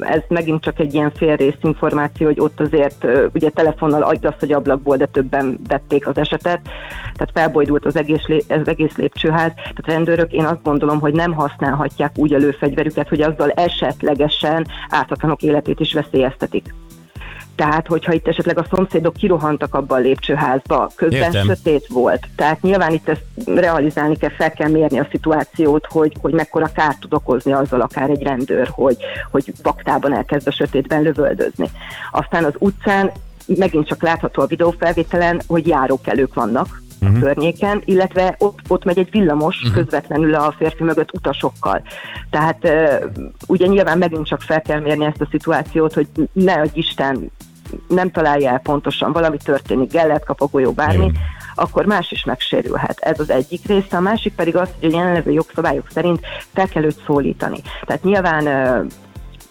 ez 0.00 0.20
megint 0.28 0.62
csak 0.62 0.78
egy 0.78 0.94
ilyen 0.94 1.12
félrész 1.14 1.56
információ, 1.62 2.26
hogy 2.26 2.40
ott 2.40 2.60
azért 2.60 3.06
ugye 3.34 3.50
telefonnal 3.50 4.02
agyasz, 4.02 4.38
hogy 4.38 4.52
ablakból, 4.52 4.96
de 4.96 5.06
többen 5.06 5.58
vették 5.68 6.06
az 6.06 6.18
esetet, 6.18 6.60
tehát 7.12 7.30
felbojdult 7.34 7.86
az 7.86 7.96
egész, 7.96 8.24
az 8.48 8.68
egész 8.68 8.96
lépcsőház. 8.96 9.52
Tehát 9.54 9.86
rendőrök 9.86 10.32
én 10.32 10.44
azt 10.44 10.62
gondolom, 10.62 11.00
hogy 11.00 11.14
nem 11.14 11.32
használhatják 11.32 12.12
úgy 12.16 12.34
a 12.34 12.38
lőfegyverüket, 12.38 13.08
hogy 13.08 13.20
azzal 13.20 13.50
esetlegesen 13.50 14.66
ártatlanok 14.88 15.42
életét 15.42 15.80
is 15.80 15.92
veszélyeztetik. 15.92 16.74
Tehát, 17.60 17.86
hogyha 17.86 18.12
itt 18.12 18.28
esetleg 18.28 18.58
a 18.58 18.66
szomszédok 18.70 19.14
kirohantak 19.14 19.74
abba 19.74 19.94
a 19.94 19.98
lépcsőházba, 19.98 20.90
közben 20.96 21.22
Értem. 21.22 21.46
sötét 21.46 21.86
volt. 21.86 22.28
Tehát 22.36 22.62
nyilván 22.62 22.92
itt 22.92 23.08
ezt 23.08 23.22
realizálni 23.46 24.16
kell, 24.16 24.30
fel 24.30 24.52
kell 24.52 24.68
mérni 24.70 24.98
a 24.98 25.06
szituációt, 25.10 25.86
hogy, 25.86 26.16
hogy 26.20 26.32
mekkora 26.32 26.70
kárt 26.74 27.00
tud 27.00 27.14
okozni 27.14 27.52
azzal 27.52 27.80
akár 27.80 28.10
egy 28.10 28.22
rendőr, 28.22 28.68
hogy, 28.70 28.96
hogy 29.30 29.52
vaktában 29.62 30.14
elkezd 30.14 30.46
a 30.48 30.52
sötétben 30.52 31.02
lövöldözni. 31.02 31.70
Aztán 32.10 32.44
az 32.44 32.54
utcán 32.58 33.10
megint 33.46 33.86
csak 33.86 34.02
látható 34.02 34.42
a 34.42 34.46
videófelvételen, 34.46 35.40
hogy 35.46 35.66
járókelők 35.66 36.34
vannak, 36.34 36.82
uh-huh. 37.00 37.20
környéken, 37.20 37.82
illetve 37.84 38.34
ott, 38.38 38.58
ott 38.68 38.84
megy 38.84 38.98
egy 38.98 39.10
villamos 39.10 39.56
uh-huh. 39.56 39.74
közvetlenül 39.74 40.34
a 40.34 40.54
férfi 40.58 40.84
mögött 40.84 41.14
utasokkal. 41.14 41.82
Tehát 42.30 42.58
uh, 42.64 43.10
ugye 43.46 43.66
nyilván 43.66 43.98
megint 43.98 44.26
csak 44.26 44.40
fel 44.40 44.62
kell 44.62 44.80
mérni 44.80 45.04
ezt 45.04 45.20
a 45.20 45.28
szituációt, 45.30 45.94
hogy 45.94 46.08
ne 46.32 46.52
adj 46.52 46.78
Isten 46.78 47.30
nem 47.88 48.10
találja 48.10 48.50
el 48.50 48.58
pontosan, 48.58 49.12
valami 49.12 49.36
történik, 49.44 49.92
gellet 49.92 50.24
kap 50.24 50.40
a 50.40 50.46
golyó, 50.46 50.72
bármi, 50.72 51.04
Igen. 51.04 51.16
akkor 51.54 51.84
más 51.86 52.10
is 52.10 52.24
megsérülhet. 52.24 52.98
Ez 52.98 53.20
az 53.20 53.30
egyik 53.30 53.66
része. 53.66 53.96
A 53.96 54.00
másik 54.00 54.34
pedig 54.34 54.56
az, 54.56 54.68
hogy 54.80 54.94
a 54.94 54.96
jelenlevő 54.96 55.30
jogszabályok 55.30 55.86
szerint 55.90 56.20
fel 56.52 56.68
kell 56.68 56.84
őt 56.84 57.02
szólítani. 57.06 57.60
Tehát 57.86 58.02
nyilván 58.02 58.44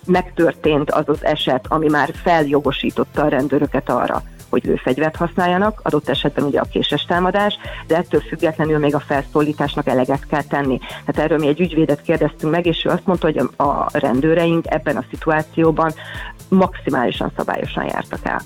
megtörtént 0.06 0.92
az 0.92 1.10
az 1.10 1.26
eset, 1.26 1.66
ami 1.68 1.88
már 1.90 2.14
feljogosította 2.24 3.24
a 3.24 3.28
rendőröket 3.28 3.90
arra, 3.90 4.24
hogy 4.50 4.64
lőfegyvert 4.64 5.16
használjanak, 5.16 5.80
adott 5.84 6.10
esetben 6.10 6.44
ugye 6.44 6.60
a 6.60 6.68
késes 6.72 7.06
támadás, 7.06 7.58
de 7.88 7.96
ettől 7.96 8.22
függetlenül 8.22 8.78
még 8.78 8.96
a 8.96 9.00
felszólításnak 9.00 9.88
eleget 9.88 10.28
kell 10.28 10.44
tenni. 10.44 10.80
Tehát 10.80 11.18
erről 11.18 11.38
mi 11.38 11.48
egy 11.48 11.60
ügyvédet 11.60 12.02
kérdeztünk 12.02 12.54
meg, 12.54 12.66
és 12.66 12.86
ő 12.86 12.90
azt 12.90 13.06
mondta, 13.06 13.28
hogy 13.28 13.38
a 13.58 13.98
rendőreink 13.98 14.66
ebben 14.68 14.98
a 14.98 15.06
szituációban 15.10 15.94
maximálisan 16.50 17.32
szabályosan 17.36 17.86
jártak 17.86 18.20
el. 18.24 18.42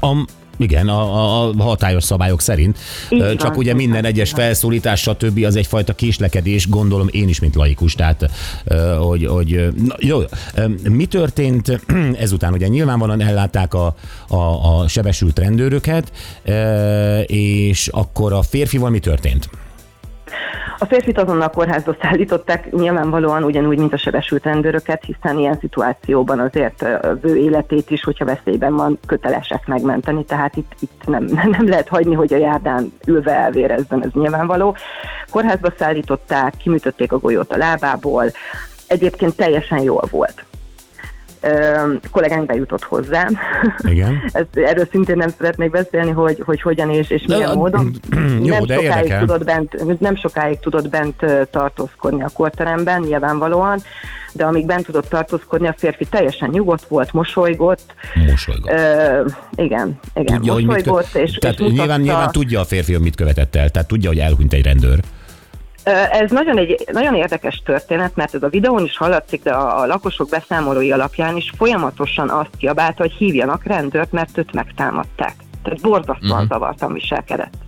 A, 0.00 0.26
igen, 0.58 0.88
a, 0.88 1.48
a, 1.48 1.52
hatályos 1.58 2.04
szabályok 2.04 2.40
szerint. 2.40 2.78
Így 3.10 3.20
Ö, 3.20 3.26
van, 3.26 3.36
Csak 3.36 3.56
ugye 3.56 3.74
minden 3.74 4.04
egyes 4.04 4.30
van. 4.30 4.40
felszólítás, 4.40 5.00
stb. 5.00 5.44
az 5.44 5.56
egyfajta 5.56 5.94
késlekedés, 5.94 6.68
gondolom 6.68 7.08
én 7.10 7.28
is, 7.28 7.40
mint 7.40 7.54
laikus. 7.54 7.94
Tehát, 7.94 8.30
hogy, 8.98 9.26
hogy 9.26 9.68
na, 9.86 9.94
jó, 9.98 10.20
mi 10.82 11.06
történt 11.06 11.80
ezután? 12.18 12.52
Ugye 12.52 12.66
nyilvánvalóan 12.68 13.20
ellátták 13.20 13.74
a, 13.74 13.94
a, 14.28 14.80
a 14.80 14.88
sebesült 14.88 15.38
rendőröket, 15.38 16.12
és 17.26 17.88
akkor 17.88 18.32
a 18.32 18.42
férfival 18.42 18.90
mi 18.90 18.98
történt? 18.98 19.48
A 20.80 20.84
férfit 20.84 21.18
azonnal 21.18 21.42
a 21.42 21.50
kórházba 21.50 21.96
szállították, 22.00 22.70
nyilvánvalóan 22.70 23.44
ugyanúgy, 23.44 23.78
mint 23.78 23.92
a 23.92 23.96
sebesült 23.96 24.44
rendőröket, 24.44 25.04
hiszen 25.04 25.38
ilyen 25.38 25.58
szituációban 25.60 26.38
azért 26.38 26.82
az 26.82 27.18
ő 27.20 27.36
életét 27.36 27.90
is, 27.90 28.04
hogyha 28.04 28.24
veszélyben 28.24 28.74
van, 28.74 28.98
kötelesek 29.06 29.66
megmenteni, 29.66 30.24
tehát 30.24 30.56
itt, 30.56 30.72
itt 30.80 31.06
nem, 31.06 31.24
nem 31.58 31.68
lehet 31.68 31.88
hagyni, 31.88 32.14
hogy 32.14 32.34
a 32.34 32.36
járdán 32.36 32.92
ülve 33.06 33.32
elvérezzen, 33.32 34.04
ez 34.04 34.10
nyilvánvaló. 34.12 34.76
Kórházba 35.30 35.72
szállították, 35.78 36.54
kiműtötték 36.56 37.12
a 37.12 37.18
golyót 37.18 37.52
a 37.52 37.56
lábából, 37.56 38.24
egyébként 38.86 39.36
teljesen 39.36 39.82
jól 39.82 40.04
volt. 40.10 40.44
Kollégánk 42.10 42.46
bejutott 42.46 42.82
hozzám. 42.82 43.38
Igen. 43.78 44.22
Ez, 44.32 44.44
erről 44.52 44.88
szintén 44.90 45.16
nem 45.16 45.28
szeretnék 45.38 45.70
beszélni, 45.70 46.10
hogy, 46.10 46.42
hogy 46.44 46.60
hogyan 46.60 46.90
és, 46.90 47.10
és 47.10 47.22
De- 47.24 47.34
milyen 47.34 47.56
módon. 47.56 47.92
jó, 48.42 48.54
nem, 48.54 48.64
de 48.64 48.74
sokáig 48.74 48.82
érdekel. 48.84 49.20
tudott 49.20 49.44
bent, 49.44 50.00
nem 50.00 50.16
sokáig 50.16 50.58
tudott 50.58 50.88
bent 50.88 51.24
tartózkodni 51.50 52.22
a 52.22 52.28
korteremben, 52.34 53.00
nyilvánvalóan, 53.00 53.82
de 54.32 54.44
amíg 54.44 54.66
bent 54.66 54.84
tudott 54.86 55.08
tartózkodni, 55.08 55.66
a 55.66 55.74
férfi 55.76 56.04
teljesen 56.04 56.48
nyugodt 56.48 56.84
volt, 56.88 57.12
mosolygott. 57.12 57.94
Mosolygott. 58.30 58.72
Ö, 58.72 59.24
igen, 59.54 59.98
igen, 60.14 60.36
Tudja, 60.36 60.52
hogy 60.52 60.66
mit 60.66 60.76
mosolygott, 60.76 61.10
kö... 61.12 61.18
és, 61.20 61.32
Tehát 61.32 61.56
és 61.56 61.62
mutatta, 61.62 61.80
nyilván, 61.80 62.00
nyilván 62.00 62.30
tudja 62.32 62.60
a 62.60 62.64
férfi, 62.64 62.92
hogy 62.92 63.02
mit 63.02 63.16
követett 63.16 63.56
el. 63.56 63.70
Tehát 63.70 63.88
tudja, 63.88 64.08
hogy 64.08 64.18
elhunyt 64.18 64.52
egy 64.52 64.64
rendőr. 64.64 65.00
Ez 66.10 66.30
nagyon, 66.30 66.58
egy, 66.58 66.84
nagyon 66.92 67.14
érdekes 67.14 67.62
történet, 67.64 68.16
mert 68.16 68.34
ez 68.34 68.42
a 68.42 68.48
videón 68.48 68.84
is 68.84 68.96
hallatszik, 68.96 69.42
de 69.42 69.50
a, 69.50 69.80
a 69.80 69.86
lakosok 69.86 70.28
beszámolói 70.28 70.92
alapján 70.92 71.36
is 71.36 71.52
folyamatosan 71.56 72.28
azt 72.28 72.56
kiabálta, 72.58 73.02
hogy 73.02 73.12
hívjanak 73.12 73.64
rendőrt, 73.64 74.12
mert 74.12 74.38
őt 74.38 74.52
megtámadták. 74.52 75.34
Tehát 75.62 75.80
borzasztóan 75.80 76.30
uh-huh. 76.30 76.48
zavartan 76.48 76.92
viselkedett. 76.92 77.67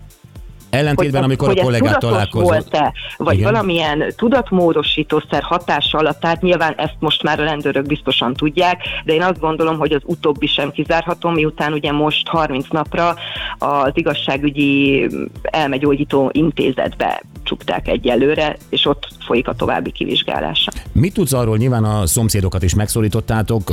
Ellentétben, 0.70 1.20
ez- 1.20 1.26
amikor 1.26 1.48
hogy 1.48 1.58
a 1.58 1.62
kollégát 1.62 1.98
találkozott. 1.98 2.48
volt-e, 2.48 2.92
vagy 3.16 3.34
Igen. 3.38 3.52
Valamilyen 3.52 4.12
tudatmódosítószer 4.16 5.42
hatása 5.42 5.98
alatt, 5.98 6.20
tehát 6.20 6.42
nyilván 6.42 6.74
ezt 6.76 6.94
most 6.98 7.22
már 7.22 7.40
a 7.40 7.44
rendőrök 7.44 7.86
biztosan 7.86 8.34
tudják, 8.34 8.82
de 9.04 9.12
én 9.12 9.22
azt 9.22 9.40
gondolom, 9.40 9.78
hogy 9.78 9.92
az 9.92 10.02
utóbbi 10.04 10.46
sem 10.46 10.70
kizárható, 10.72 11.28
miután 11.30 11.72
ugye 11.72 11.92
most 11.92 12.28
30 12.28 12.66
napra 12.70 13.14
az 13.58 13.90
igazságügyi 13.94 15.06
elmegyógyító 15.42 16.30
intézetbe 16.32 17.22
csukták 17.42 17.88
egyelőre, 17.88 18.56
és 18.68 18.86
ott 18.86 19.08
folyik 19.26 19.48
a 19.48 19.54
további 19.54 19.90
kivizsgálása. 19.92 20.70
Mit 20.92 21.14
tudsz 21.14 21.32
arról, 21.32 21.56
nyilván 21.56 21.84
a 21.84 22.06
szomszédokat 22.06 22.62
is 22.62 22.74
megszólítottátok, 22.74 23.72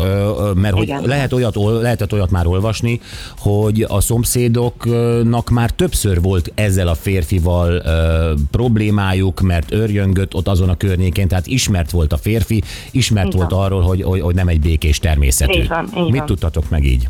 mert 0.56 0.74
hogy 0.74 0.84
Igen. 0.84 1.02
lehet 1.06 1.34
olyat, 1.34 1.56
ol- 1.56 1.82
lehetett 1.82 2.14
olyat 2.14 2.32
már 2.32 2.48
olvasni, 2.48 3.02
hogy 3.38 3.86
a 3.88 4.00
szomszédoknak 4.02 5.50
már 5.50 5.70
többször 5.72 6.22
volt 6.22 6.52
ezzel 6.56 6.87
a 6.88 6.96
férfival 6.96 7.72
ö, 7.72 8.34
problémájuk, 8.52 9.42
mert 9.42 9.72
örjöngött 9.72 10.34
ott 10.34 10.48
azon 10.48 10.70
a 10.70 10.78
környékén, 10.78 11.28
tehát 11.28 11.48
ismert 11.48 11.92
volt 11.92 12.14
a 12.14 12.18
férfi, 12.18 12.64
ismert 12.92 13.28
Így 13.28 13.34
volt 13.34 13.52
van. 13.52 13.64
arról, 13.64 13.82
hogy, 13.82 14.02
hogy, 14.02 14.22
hogy 14.22 14.36
nem 14.36 14.48
egy 14.48 14.60
békés 14.60 15.00
természetű. 15.00 15.60
Így 15.60 15.68
van, 15.68 15.90
így 15.98 16.04
Mit 16.04 16.18
van. 16.18 16.26
tudtatok 16.26 16.70
meg 16.70 16.84
így? 16.84 17.08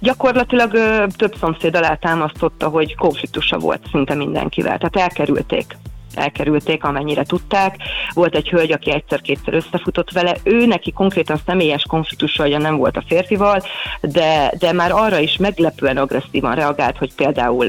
Gyakorlatilag 0.00 0.74
ö, 0.74 1.04
több 1.16 1.34
szomszéd 1.40 1.76
alátámasztotta, 1.76 2.68
hogy 2.68 2.94
konfliktusa 2.96 3.58
volt 3.58 3.80
szinte 3.90 4.14
mindenkivel, 4.14 4.78
tehát 4.78 4.96
elkerülték 4.96 5.76
elkerülték, 6.14 6.84
amennyire 6.84 7.24
tudták. 7.24 7.76
Volt 8.14 8.34
egy 8.34 8.48
hölgy, 8.48 8.72
aki 8.72 8.92
egyszer-kétszer 8.92 9.54
összefutott 9.54 10.10
vele. 10.10 10.36
Ő 10.42 10.66
neki 10.66 10.92
konkrétan 10.92 11.40
személyes 11.46 11.82
konfliktusa 11.88 12.44
ugye 12.46 12.58
nem 12.58 12.76
volt 12.76 12.96
a 12.96 13.04
férfival, 13.06 13.62
de, 14.00 14.52
de 14.58 14.72
már 14.72 14.92
arra 14.92 15.18
is 15.18 15.36
meglepően 15.36 15.96
agresszívan 15.96 16.54
reagált, 16.54 16.96
hogy 16.96 17.14
például 17.14 17.66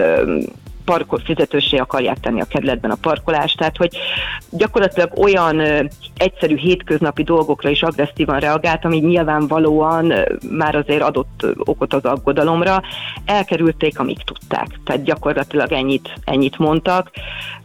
parkol, 0.86 1.20
fizetősé 1.20 1.78
akarják 1.78 2.20
tenni 2.20 2.42
a 2.42 2.46
kerületben 2.46 2.92
a 2.92 2.98
parkolást, 3.02 3.58
tehát 3.58 3.78
hogy 3.78 3.98
gyakorlatilag 4.50 5.20
olyan 5.20 5.60
ö, 5.60 5.84
egyszerű 6.18 6.56
hétköznapi 6.56 7.24
dolgokra 7.24 7.70
is 7.70 7.84
agresszívan 7.84 8.40
reagált, 8.40 8.86
ami 8.86 8.98
nyilvánvalóan 8.98 10.12
ö, 10.12 10.22
már 10.52 10.76
azért 10.76 11.02
adott 11.02 11.46
okot 11.58 11.94
az 11.94 12.06
aggodalomra. 12.06 12.82
Elkerülték, 13.26 14.00
amíg 14.00 14.24
tudták. 14.24 14.80
Tehát 14.86 15.04
gyakorlatilag 15.04 15.72
ennyit, 15.72 16.14
ennyit 16.26 16.58
mondtak. 16.58 17.12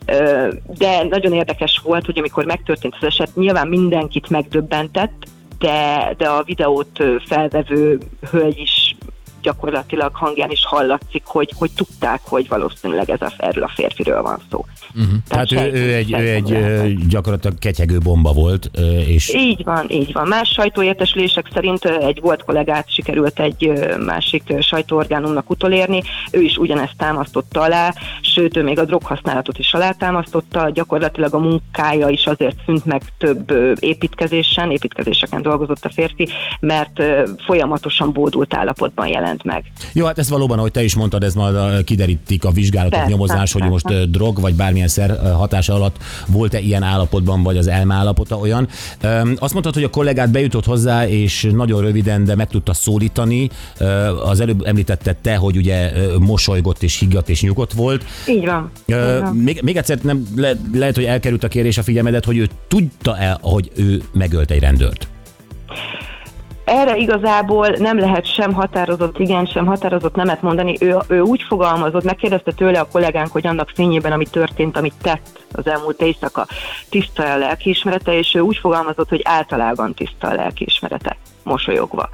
Ö, 0.07 0.49
De 0.79 1.03
nagyon 1.03 1.33
érdekes 1.33 1.81
volt, 1.85 2.05
hogy 2.05 2.19
amikor 2.19 2.45
megtörtént 2.45 2.97
az 3.01 3.07
eset, 3.07 3.37
nyilván 3.37 3.69
mindenkit 3.69 4.31
megdöbbentett, 4.31 5.27
de, 5.59 6.15
de 6.17 6.29
a 6.29 6.43
videót 6.43 7.05
felvevő 7.25 7.99
hölgy 8.31 8.59
is 8.59 8.96
gyakorlatilag 9.47 10.15
hangján 10.15 10.51
is 10.51 10.67
hallatszik, 10.67 11.23
hogy, 11.25 11.53
hogy 11.57 11.71
tudták, 11.77 12.21
hogy 12.25 12.49
valószínűleg 12.49 13.11
ez 13.11 13.21
a, 13.21 13.33
erről 13.37 13.65
a 13.65 13.73
férfiről 13.75 14.23
van 14.23 14.39
szó. 14.51 14.65
Uh-huh. 14.95 15.13
Tehát, 15.29 15.49
Tehát 15.49 15.75
ő, 15.75 15.79
ő, 15.79 15.95
egy, 15.95 16.13
ő 16.13 16.29
egy 16.29 16.53
ö, 16.53 16.89
gyakorlatilag 17.09 17.59
ketyegő 17.59 17.99
bomba 17.99 18.33
volt, 18.33 18.71
és 19.07 19.35
Így 19.35 19.65
van, 19.65 19.91
így 19.91 20.13
van. 20.13 20.29
Más 20.29 20.49
sajtóértesülések 20.49 21.51
szerint 21.53 21.85
egy 21.85 22.21
volt 22.21 22.45
kollégát 22.45 22.91
sikerült 22.91 23.41
egy 23.41 23.73
másik 24.07 24.55
sajtóorgánumnak 24.61 25.51
utolérni, 25.51 26.03
ő 26.31 26.41
is 26.41 26.57
ugyanezt 26.57 26.97
támasztotta 26.97 27.61
alá, 27.61 27.95
sőt, 28.21 28.57
ő 28.57 28.63
még 28.63 28.79
a 28.79 28.85
droghasználatot 28.85 29.59
is 29.59 29.75
alátámasztotta, 29.75 30.71
gyakorlatilag 30.71 31.35
a 31.35 31.39
munkája 31.39 32.09
is 32.09 32.27
azért 32.27 32.57
szűnt 32.67 32.85
meg 32.85 33.03
több 33.19 33.53
építkezésen, 33.81 34.71
építkezéseken 34.71 35.43
dolgozott 35.43 35.85
a 35.85 35.91
férfi, 35.91 36.29
mert 36.61 37.03
folyamatosan 37.47 38.13
bódult 38.13 38.55
állapotban 38.55 39.07
jelent 39.07 39.36
meg. 39.45 39.65
Jó, 39.93 40.07
hát 40.07 40.19
ez 40.19 40.29
valóban, 40.29 40.59
ahogy 40.59 40.71
te 40.71 40.85
is 40.85 40.95
mondtad, 40.95 41.23
ez 41.23 41.35
majd 41.35 41.55
ö, 41.55 41.83
kiderítik 41.85 42.45
a 42.45 42.51
vizsgálatok, 42.51 42.99
Persze, 42.99 43.11
nyomozás, 43.11 43.53
hogy 43.53 43.63
persze. 43.63 43.73
most 43.73 44.01
ö, 44.01 44.05
drog 44.07 44.41
vagy 44.41 44.55
bármilyen 44.55 44.89
szer 44.89 45.11
ö, 45.11 45.29
hatása 45.29 45.75
alatt 45.75 45.97
volt-e 46.27 46.61
ilyen 46.61 46.83
állapotban, 46.83 47.43
vagy 47.43 47.57
az 47.57 47.67
elme 47.67 47.95
állapota 47.95 48.39
olyan. 48.39 48.69
Azt 49.39 49.53
mondtad, 49.53 49.75
hogy 49.75 49.85
a 49.85 49.91
kollégát 49.91 50.31
bejutott 50.31 50.65
hozzá, 50.65 51.07
és 51.09 51.49
nagyon 51.53 51.81
röviden, 51.81 52.25
de 52.25 52.35
meg 52.35 52.49
tudta 52.49 52.75
szólítani. 52.75 53.51
Az 54.25 54.41
előbb 54.41 54.63
említetted 54.67 55.17
te, 55.17 55.37
hogy 55.37 55.57
ugye 55.57 55.93
mosolygott 56.19 56.83
és 56.83 56.99
higgadt 56.99 57.29
és 57.29 57.43
nyugodt 57.43 57.73
volt. 57.73 58.05
Így 58.29 58.45
van. 58.45 58.71
Így 58.87 58.95
van. 58.95 59.37
Még, 59.37 59.61
még 59.63 59.77
egyszer 59.77 59.99
nem, 60.03 60.27
le, 60.37 60.53
lehet, 60.73 60.95
hogy 60.95 61.05
elkerült 61.05 61.45
a 61.45 61.49
kérés 61.49 61.79
a 61.79 61.83
figyelmedet, 61.83 62.25
hogy 62.25 62.37
ő 62.39 62.49
tudta 62.69 63.19
el, 63.19 63.39
hogy 63.43 63.71
ő 63.75 64.03
megölt 64.13 64.51
egy 64.51 64.61
rendőrt. 64.61 65.09
Erre 66.67 66.97
igazából 66.97 67.69
nem 67.69 67.99
lehet 67.99 68.35
sem 68.35 68.53
határozott 68.53 69.19
igen, 69.19 69.47
sem 69.47 69.67
határozott 69.67 70.15
nemet 70.15 70.43
mondani. 70.43 70.77
Ő, 70.81 70.97
ő 71.09 71.21
úgy 71.21 71.43
fogalmazott, 71.43 72.05
megkérdezte 72.05 72.53
tőle 72.53 72.81
a 72.81 72.89
kollégánk, 72.93 73.33
hogy 73.33 73.47
annak 73.47 73.71
fényében, 73.75 74.13
ami 74.13 74.25
történt, 74.25 74.77
amit 74.77 74.95
tett 75.03 75.45
az 75.53 75.67
elmúlt 75.67 76.03
éjszaka, 76.03 76.47
tiszta 76.91 77.33
a 77.33 77.37
lelkiismerete, 77.37 78.19
és 78.19 78.35
ő 78.35 78.41
úgy 78.41 78.57
fogalmazott, 78.57 79.09
hogy 79.09 79.21
általában 79.25 79.95
tiszta 79.95 80.29
a 80.29 80.35
lelkiismerete 80.35 81.17
mosolyogva. 81.43 82.09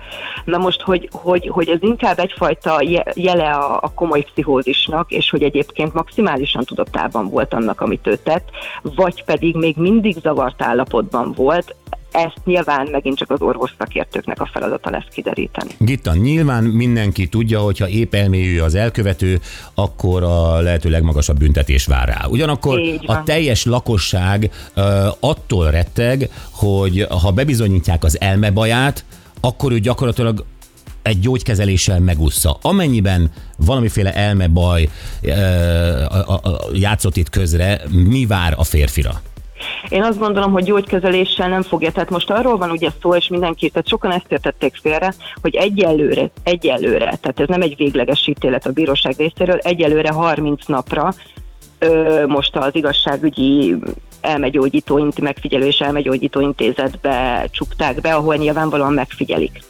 Na 0.44 0.58
most, 0.58 0.80
hogy, 0.80 1.08
hogy, 1.12 1.48
hogy 1.48 1.68
ez 1.68 1.82
inkább 1.82 2.18
egyfajta 2.18 2.82
je- 2.82 3.12
jele 3.16 3.50
a, 3.50 3.78
a 3.82 3.92
komoly 3.94 4.22
pszichózisnak, 4.22 5.10
és 5.10 5.30
hogy 5.30 5.42
egyébként 5.42 5.94
maximálisan 5.94 6.64
tudatában 6.64 7.28
volt 7.28 7.54
annak, 7.54 7.80
amit 7.80 8.06
ő 8.06 8.16
tett, 8.16 8.48
vagy 8.82 9.24
pedig 9.24 9.56
még 9.56 9.76
mindig 9.76 10.16
zavart 10.22 10.62
állapotban 10.62 11.32
volt, 11.36 11.74
ezt 12.12 12.40
nyilván 12.44 12.88
megint 12.90 13.16
csak 13.16 13.30
az 13.30 13.40
orvos 13.40 13.74
szakértőknek 13.78 14.40
a 14.40 14.48
feladata 14.52 14.90
lesz 14.90 15.04
kideríteni. 15.12 15.70
Gitta, 15.78 16.14
nyilván 16.14 16.64
mindenki 16.64 17.28
tudja, 17.28 17.60
hogy 17.60 17.78
ha 17.78 17.88
épp 17.88 18.14
elmélyű 18.14 18.60
az 18.60 18.74
elkövető, 18.74 19.40
akkor 19.74 20.22
a 20.22 20.60
lehető 20.60 20.90
legmagasabb 20.90 21.38
büntetés 21.38 21.86
vár 21.86 22.08
rá. 22.08 22.26
Ugyanakkor 22.28 22.80
a 23.06 23.22
teljes 23.22 23.64
lakosság 23.64 24.50
ö, 24.74 25.08
attól 25.20 25.70
retteg, 25.70 26.30
hogy 26.50 27.06
ha 27.22 27.30
bebizonyítják 27.30 28.04
az 28.04 28.20
elmebaját, 28.20 29.04
akkor 29.40 29.72
ő 29.72 29.78
gyakorlatilag 29.78 30.44
egy 31.02 31.20
gyógykezeléssel 31.20 32.00
megúszza. 32.00 32.58
Amennyiben 32.62 33.30
valamiféle 33.56 34.14
elmebaj 34.14 34.88
ö, 35.22 35.30
a, 36.04 36.32
a, 36.32 36.60
játszott 36.72 37.16
itt 37.16 37.30
közre, 37.30 37.80
mi 37.90 38.26
vár 38.26 38.54
a 38.56 38.64
férfira? 38.64 39.20
Én 39.88 40.02
azt 40.02 40.18
gondolom, 40.18 40.52
hogy 40.52 40.64
gyógykezeléssel 40.64 41.48
nem 41.48 41.62
fogja. 41.62 41.92
Tehát 41.92 42.10
most 42.10 42.30
arról 42.30 42.56
van 42.56 42.70
ugye 42.70 42.88
szó, 43.02 43.14
és 43.14 43.28
mindenki, 43.28 43.70
tehát 43.70 43.88
sokan 43.88 44.10
ezt 44.10 44.32
értették 44.32 44.76
félre, 44.82 45.14
hogy 45.42 45.54
egyelőre, 45.54 46.30
egyelőre, 46.42 47.18
tehát 47.20 47.40
ez 47.40 47.48
nem 47.48 47.62
egy 47.62 47.76
végleges 47.76 48.26
ítélet 48.26 48.66
a 48.66 48.72
bíróság 48.72 49.14
részéről, 49.16 49.58
egyelőre 49.58 50.10
30 50.10 50.66
napra 50.66 51.14
most 52.26 52.56
az 52.56 52.74
igazságügyi 52.74 53.76
elmegyógyító, 54.22 55.12
megfigyelő 55.20 55.66
és 55.66 55.78
elmegyógyító 55.78 56.40
intézetbe 56.40 57.46
csukták 57.50 58.00
be, 58.00 58.14
ahol 58.14 58.36
nyilvánvalóan 58.36 58.92
megfigyelik. 58.92 59.60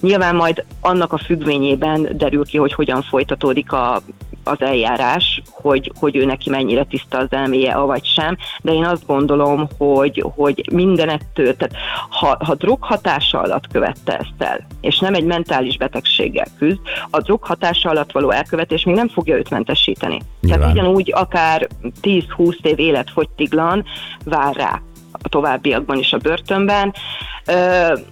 Nyilván 0.00 0.34
majd 0.34 0.64
annak 0.80 1.12
a 1.12 1.18
függvényében 1.18 2.08
derül 2.12 2.44
ki, 2.44 2.56
hogy 2.56 2.72
hogyan 2.72 3.02
folytatódik 3.02 3.72
a, 3.72 4.02
az 4.46 4.60
eljárás, 4.60 5.42
hogy, 5.50 5.92
hogy 5.98 6.16
ő 6.16 6.24
neki 6.24 6.50
mennyire 6.50 6.84
tiszta 6.84 7.18
az 7.18 7.26
elméje, 7.30 7.72
avagy 7.72 8.04
sem, 8.04 8.36
de 8.62 8.72
én 8.72 8.84
azt 8.84 9.06
gondolom, 9.06 9.68
hogy, 9.78 10.24
hogy 10.36 10.68
minden 10.72 11.08
ettől, 11.08 11.56
tehát 11.56 11.74
ha, 12.10 12.36
ha 12.44 12.54
drog 12.54 12.82
hatása 12.82 13.40
alatt 13.40 13.66
követte 13.72 14.16
ezt 14.16 14.50
el, 14.50 14.66
és 14.80 14.98
nem 14.98 15.14
egy 15.14 15.24
mentális 15.24 15.76
betegséggel 15.76 16.46
küzd, 16.58 16.78
a 17.10 17.20
drog 17.20 17.42
hatása 17.42 17.90
alatt 17.90 18.12
való 18.12 18.30
elkövetés 18.30 18.84
még 18.84 18.94
nem 18.94 19.08
fogja 19.08 19.36
őt 19.36 19.50
mentesíteni. 19.50 20.20
Nyilván. 20.40 20.60
Tehát 20.60 20.74
ugyanúgy 20.74 21.12
akár 21.14 21.68
10-20 22.02 22.64
év 22.64 22.78
életfogytiglan 22.78 23.84
vár 24.24 24.56
rá 24.56 24.80
a 25.22 25.28
továbbiakban 25.28 25.98
is 25.98 26.12
a 26.12 26.18
börtönben. 26.18 26.94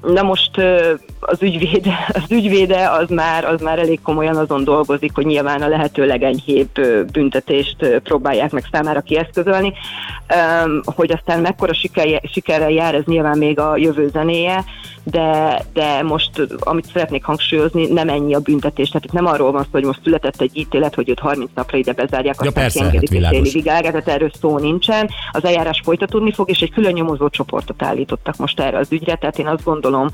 Na 0.03 0.23
most 0.23 0.61
az 1.27 1.43
ügyvéde, 1.43 2.07
az 2.23 2.31
ügyvéde 2.31 2.91
az 2.91 3.09
már, 3.09 3.45
az 3.45 3.61
már 3.61 3.79
elég 3.79 4.01
komolyan 4.03 4.37
azon 4.37 4.65
dolgozik, 4.65 5.11
hogy 5.15 5.27
nyilván 5.27 5.63
a 5.63 5.69
lehető 5.69 6.07
legenyhébb 6.07 6.81
büntetést 7.13 8.01
próbálják 8.03 8.51
meg 8.51 8.65
számára 8.73 9.01
kieszközölni. 9.01 9.73
Hogy 10.85 11.13
aztán 11.13 11.41
mekkora 11.41 11.75
sikerje, 11.75 12.21
sikerrel 12.33 12.71
jár, 12.71 12.95
ez 12.95 13.05
nyilván 13.05 13.39
még 13.39 13.59
a 13.59 13.77
jövő 13.77 14.09
zenéje, 14.13 14.65
de, 15.05 15.61
de 15.73 16.03
most, 16.03 16.31
amit 16.59 16.87
szeretnék 16.93 17.25
hangsúlyozni, 17.25 17.87
nem 17.87 18.09
ennyi 18.09 18.35
a 18.35 18.39
büntetés. 18.39 18.89
Tehát 18.89 19.05
itt 19.05 19.13
nem 19.13 19.27
arról 19.27 19.53
van 19.53 19.63
szó, 19.63 19.69
hogy 19.71 19.85
most 19.85 20.01
született 20.03 20.41
egy 20.41 20.51
ítélet, 20.53 20.95
hogy 20.95 21.09
őt 21.09 21.19
30 21.19 21.51
napra 21.55 21.79
ide 21.79 21.93
bezárják, 21.93 22.35
Ja, 22.41 22.47
aztán 22.47 22.63
persze, 22.63 22.79
kiengedik 22.79 23.09
hát 23.09 23.17
egy 23.17 23.17
világos. 23.17 23.51
téli 23.51 23.63
vigára, 23.63 23.89
tehát 23.89 24.09
erről 24.09 24.31
szó 24.41 24.59
nincsen. 24.59 25.11
Az 25.33 25.45
eljárás 25.45 25.81
folytatódni 25.85 26.33
fog, 26.33 26.51
és 26.51 26.61
egy 26.61 26.71
külön 26.71 26.93
nyomozó 26.93 27.29
csoportot 27.29 27.83
állítottak 27.83 28.37
most 28.37 28.61
erre 28.61 28.79
az 28.79 28.93
ügyre, 28.93 29.15
tehát 29.15 29.39
én 29.39 29.47
azt 29.47 29.65
gondolom, 29.65 30.09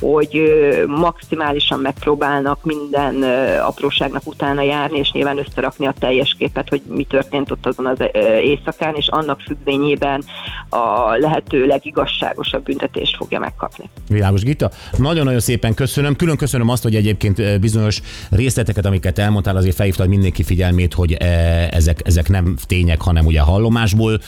hogy 0.00 0.51
maximálisan 0.86 1.80
megpróbálnak 1.80 2.58
minden 2.62 3.22
apróságnak 3.60 4.22
utána 4.24 4.62
járni, 4.62 4.98
és 4.98 5.12
nyilván 5.12 5.38
összerakni 5.38 5.86
a 5.86 5.94
teljes 5.98 6.36
képet, 6.38 6.68
hogy 6.68 6.82
mi 6.88 7.04
történt 7.04 7.50
ott 7.50 7.66
azon 7.66 7.86
az 7.86 7.98
éjszakán, 8.42 8.94
és 8.94 9.08
annak 9.08 9.40
függvényében 9.40 10.24
a 10.68 11.16
lehető 11.20 11.66
legigazságosabb 11.66 12.62
büntetést 12.64 13.16
fogja 13.16 13.38
megkapni. 13.38 13.90
Világos 14.08 14.42
Gita. 14.42 14.70
Nagyon-nagyon 14.96 15.40
szépen 15.40 15.74
köszönöm. 15.74 16.16
Külön 16.16 16.36
köszönöm 16.36 16.68
azt, 16.68 16.82
hogy 16.82 16.94
egyébként 16.94 17.60
bizonyos 17.60 18.00
részleteket, 18.30 18.86
amiket 18.86 19.18
elmondtál, 19.18 19.56
azért 19.56 19.76
felhívtad 19.76 20.08
mindenki 20.08 20.42
figyelmét, 20.42 20.94
hogy 20.94 21.12
ezek, 21.70 22.00
ezek 22.04 22.28
nem 22.28 22.56
tények, 22.66 23.00
hanem 23.00 23.26
ugye 23.26 23.40
hallomásból 23.40 24.20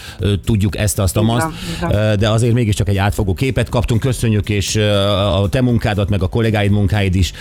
tudjuk 0.45 0.77
ezt, 0.77 0.99
azt, 0.99 1.17
Így 1.17 1.31
azt, 1.31 1.43
van, 1.43 1.53
így 1.71 1.81
van. 1.81 1.93
Eh, 1.93 2.15
de 2.15 2.29
azért 2.29 2.53
mégiscsak 2.55 2.89
egy 2.89 2.97
átfogó 2.97 3.35
képet 3.35 3.69
kaptunk. 3.69 4.01
Köszönjük, 4.01 4.49
és 4.49 4.77
a 4.77 5.49
te 5.49 5.61
munkádat, 5.61 6.09
meg 6.15 6.23
a 6.23 6.29
kollégáid 6.29 6.71
munkáid 6.71 7.15
is, 7.15 7.33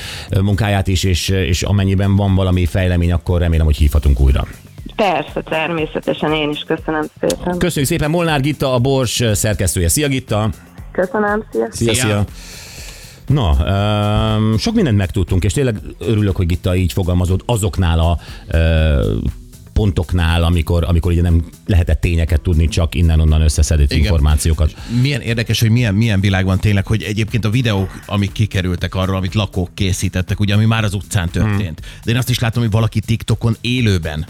munkáját 0.42 0.88
is, 0.88 1.04
és, 1.04 1.30
és 1.30 1.62
amennyiben 1.62 2.16
van 2.16 2.36
valami 2.36 2.66
fejlemény, 2.66 3.12
akkor 3.12 3.40
remélem, 3.40 3.66
hogy 3.66 3.78
hívhatunk 3.78 4.20
újra. 4.20 4.48
Persze, 4.96 5.42
természetesen 5.42 6.34
én 6.34 6.50
is 6.50 6.64
köszönöm 6.68 7.06
szépen. 7.20 7.58
Köszönjük 7.58 7.92
szépen, 7.92 8.10
Molnár 8.10 8.42
Gitta, 8.42 8.74
a 8.74 8.80
Bors 8.80 9.24
szerkesztője. 9.34 9.88
Szia 9.88 10.08
Gitta! 10.08 10.50
Köszönöm! 10.92 11.44
Szia, 11.52 11.68
Szia. 11.72 11.94
szia. 11.94 12.26
Na, 13.28 13.56
um, 14.38 14.58
sok 14.58 14.74
mindent 14.74 14.98
megtudtunk, 14.98 15.44
és 15.44 15.54
tényleg 15.54 15.76
örülök, 16.00 16.36
hogy 16.36 16.46
Gitta 16.46 16.76
így 16.76 16.94
fogalmazott 16.94 17.42
azoknál 17.46 18.00
a 18.00 18.18
uh, 18.52 18.60
pontoknál, 19.74 20.44
amikor, 20.44 20.84
amikor 20.84 21.12
ugye 21.12 21.22
nem 21.22 21.46
lehetett 21.66 22.02
tényeket 22.02 22.42
tudni, 22.42 22.68
csak 22.68 22.96
innen-onnan 22.96 23.42
összeszedett 23.42 23.92
Igen. 23.92 24.04
információkat. 24.04 24.76
Milyen 25.02 25.22
érdekes, 25.22 25.60
hogy 25.60 25.70
milyen, 25.70 25.96
milyen 25.96 26.20
világ 26.20 26.46
van 26.46 26.60
tényleg, 26.60 26.88
hogy 26.88 27.04
egyébként 27.04 27.46
a 27.46 27.50
videók, 27.50 28.04
amik 28.06 28.32
kikerültek 28.32 28.96
arról, 28.96 29.16
amit 29.16 29.34
lakók 29.34 29.70
készítettek, 29.74 30.40
ugye, 30.40 30.54
ami 30.54 30.66
már 30.66 30.84
az 30.84 30.94
utcán 30.94 31.30
történt. 31.30 31.82
De 32.04 32.12
én 32.12 32.18
azt 32.18 32.30
is 32.30 32.40
látom, 32.40 32.64
hogy 32.64 32.72
valaki 32.72 33.00
TikTokon 33.00 33.58
élőben 33.62 34.26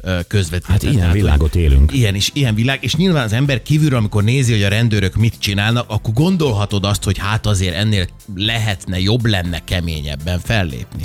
ö, 0.00 0.18
közvetít. 0.28 0.66
Hát 0.66 0.82
ilyen 0.82 1.12
világot 1.12 1.54
élünk. 1.54 1.92
Ilyen 1.92 2.14
is, 2.14 2.30
ilyen 2.32 2.54
világ, 2.54 2.78
és 2.84 2.94
nyilván 2.94 3.24
az 3.24 3.32
ember 3.32 3.62
kívülről, 3.62 3.98
amikor 3.98 4.24
nézi, 4.24 4.52
hogy 4.52 4.62
a 4.62 4.68
rendőrök 4.68 5.14
mit 5.14 5.34
csinálnak, 5.38 5.84
akkor 5.88 6.14
gondolhatod 6.14 6.84
azt, 6.84 7.04
hogy 7.04 7.18
hát 7.18 7.46
azért 7.46 7.74
ennél 7.74 8.06
lehetne, 8.34 9.00
jobb 9.00 9.26
lenne 9.26 9.64
keményebben 9.64 10.38
fellépni. 10.38 11.02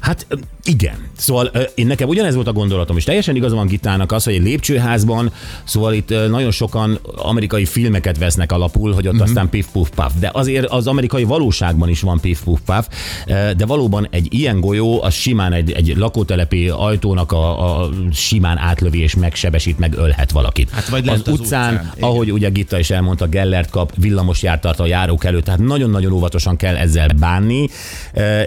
Hát 0.00 0.26
igen. 0.64 0.94
Szóval 1.16 1.46
én 1.74 1.86
nekem 1.86 2.08
ugyanez 2.08 2.34
volt 2.34 2.46
a 2.46 2.52
gondolatom, 2.52 2.96
és 2.96 3.04
teljesen 3.04 3.36
igaza 3.36 3.54
van 3.54 3.66
Gitának 3.66 4.12
az, 4.12 4.24
hogy 4.24 4.34
egy 4.34 4.42
lépcsőházban, 4.42 5.32
szóval 5.64 5.94
itt 5.94 6.08
nagyon 6.08 6.50
sokan 6.50 6.98
amerikai 7.16 7.64
filmeket 7.64 8.18
vesznek 8.18 8.52
alapul, 8.52 8.92
hogy 8.92 9.06
ott 9.06 9.12
Mhm. 9.12 9.22
uh-huh. 9.22 9.36
aztán 9.36 9.48
pif 9.50 9.66
puf 9.72 9.90
paf. 9.94 10.12
De 10.20 10.30
azért 10.32 10.66
az 10.66 10.86
amerikai 10.86 11.24
valóságban 11.24 11.88
is 11.88 12.00
van 12.00 12.20
pif 12.20 12.42
puf 12.42 12.60
paf, 12.64 12.88
ö, 13.26 13.50
de 13.56 13.66
valóban 13.66 14.08
egy 14.10 14.26
ilyen 14.30 14.60
golyó, 14.60 15.02
az 15.02 15.14
simán 15.14 15.52
egy, 15.52 15.72
egy 15.72 15.96
lakótelepi 15.96 16.68
ajtónak 16.68 17.32
a, 17.32 17.80
a 17.82 17.90
simán 18.12 18.58
átlövi 18.58 18.98
és 19.00 19.14
megsebesít, 19.14 19.78
meg 19.78 19.94
ölhet 19.96 20.30
valakit. 20.30 20.70
Hát 20.70 20.88
vagy 20.88 21.08
az, 21.08 21.20
az 21.24 21.32
utcán, 21.32 21.74
utcán, 21.74 21.92
igen. 21.96 22.08
ahogy 22.08 22.32
ugye 22.32 22.48
Gitta 22.48 22.78
is 22.78 22.90
elmondta, 22.90 23.26
Gellert 23.26 23.70
kap, 23.70 23.92
villamos 23.96 24.42
járt 24.42 24.60
tart 24.60 24.80
a 24.80 24.86
járók 24.86 25.24
előtt, 25.24 25.44
tehát 25.44 25.60
nagyon-nagyon 25.60 26.12
óvatosan 26.12 26.56
kell 26.56 26.76
ezzel 26.76 27.08
bánni, 27.18 27.68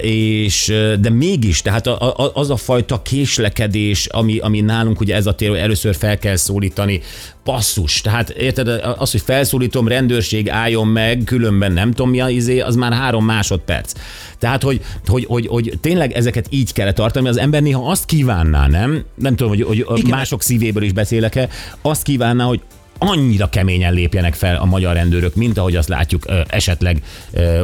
és 0.02 0.74
de 1.00 1.10
még 1.10 1.41
mégis, 1.42 1.62
tehát 1.62 1.88
a, 1.88 2.24
a, 2.24 2.32
az 2.34 2.50
a 2.50 2.56
fajta 2.56 3.02
késlekedés, 3.02 4.06
ami, 4.06 4.38
ami 4.38 4.62
nálunk 4.62 5.00
ugye 5.00 5.16
ez 5.16 5.26
a 5.26 5.36
tér, 5.36 5.50
hogy 5.50 5.58
először 5.58 5.96
fel 5.96 6.18
kell 6.18 6.36
szólítani, 6.36 7.02
passzus, 7.44 8.02
tehát 8.02 8.30
érted, 8.30 8.68
az, 8.98 9.12
hogy 9.12 9.22
felszólítom, 9.22 9.88
rendőrség 9.88 10.50
álljon 10.50 10.88
meg, 10.88 11.22
különben 11.26 11.72
nem 11.72 11.92
tudom 11.92 12.12
mi 12.12 12.20
a 12.20 12.30
izé, 12.30 12.60
az 12.60 12.76
már 12.76 12.94
három 12.94 13.26
másodperc. 13.26 13.94
Tehát, 14.40 14.64
hogy, 14.64 14.82
hogy, 15.08 15.26
hogy, 15.26 15.48
hogy 15.48 15.78
tényleg 15.82 16.12
ezeket 16.12 16.48
így 16.50 16.74
kell 16.74 16.92
tartani, 16.92 17.28
az 17.28 17.38
ember 17.38 17.62
néha 17.62 17.90
azt 17.90 18.06
kívánná, 18.06 18.68
nem? 18.68 19.04
Nem 19.16 19.36
tudom, 19.36 19.58
hogy, 19.58 19.82
hogy 19.82 20.06
mások 20.08 20.42
szívéből 20.42 20.84
is 20.84 20.92
beszélek-e, 20.92 21.50
azt 21.82 22.04
kívánná, 22.04 22.44
hogy 22.44 22.62
annyira 23.04 23.50
keményen 23.50 23.94
lépjenek 23.94 24.34
fel 24.34 24.56
a 24.56 24.66
magyar 24.66 24.94
rendőrök, 24.94 25.36
mint 25.36 25.58
ahogy 25.58 25.76
azt 25.76 25.88
látjuk 25.88 26.26
esetleg 26.48 27.04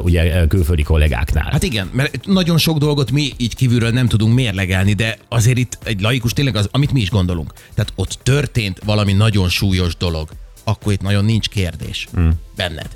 ugye 0.02 0.48
külföldi 0.48 0.84
kollégáknál. 0.84 1.50
Hát 1.52 1.64
igen, 1.64 1.90
mert 1.94 2.26
nagyon 2.26 2.58
sok 2.58 2.78
dolgot 2.78 3.12
mi 3.12 3.32
így 3.38 3.56
kívülről 3.56 3.90
nem 3.90 4.08
tudunk 4.08 4.34
mérlegelni, 4.34 4.94
de 4.94 5.18
azért 5.30 5.58
itt 5.58 5.78
egy 5.84 6.02
laikus 6.02 6.34
tényleg 6.34 6.56
az, 6.56 6.70
amit 6.72 6.92
mi 6.92 7.02
is 7.02 7.10
gondolunk. 7.10 7.54
Tehát 7.76 7.94
ott 7.96 8.20
történt 8.24 8.80
valami 8.86 9.14
nagyon 9.14 9.50
súlyos 9.50 9.96
dolog, 9.96 10.30
akkor 10.64 10.94
itt 10.94 11.02
nagyon 11.02 11.26
nincs 11.26 11.50
kérdés 11.50 12.08
mm. 12.20 12.30
benned. 12.56 12.88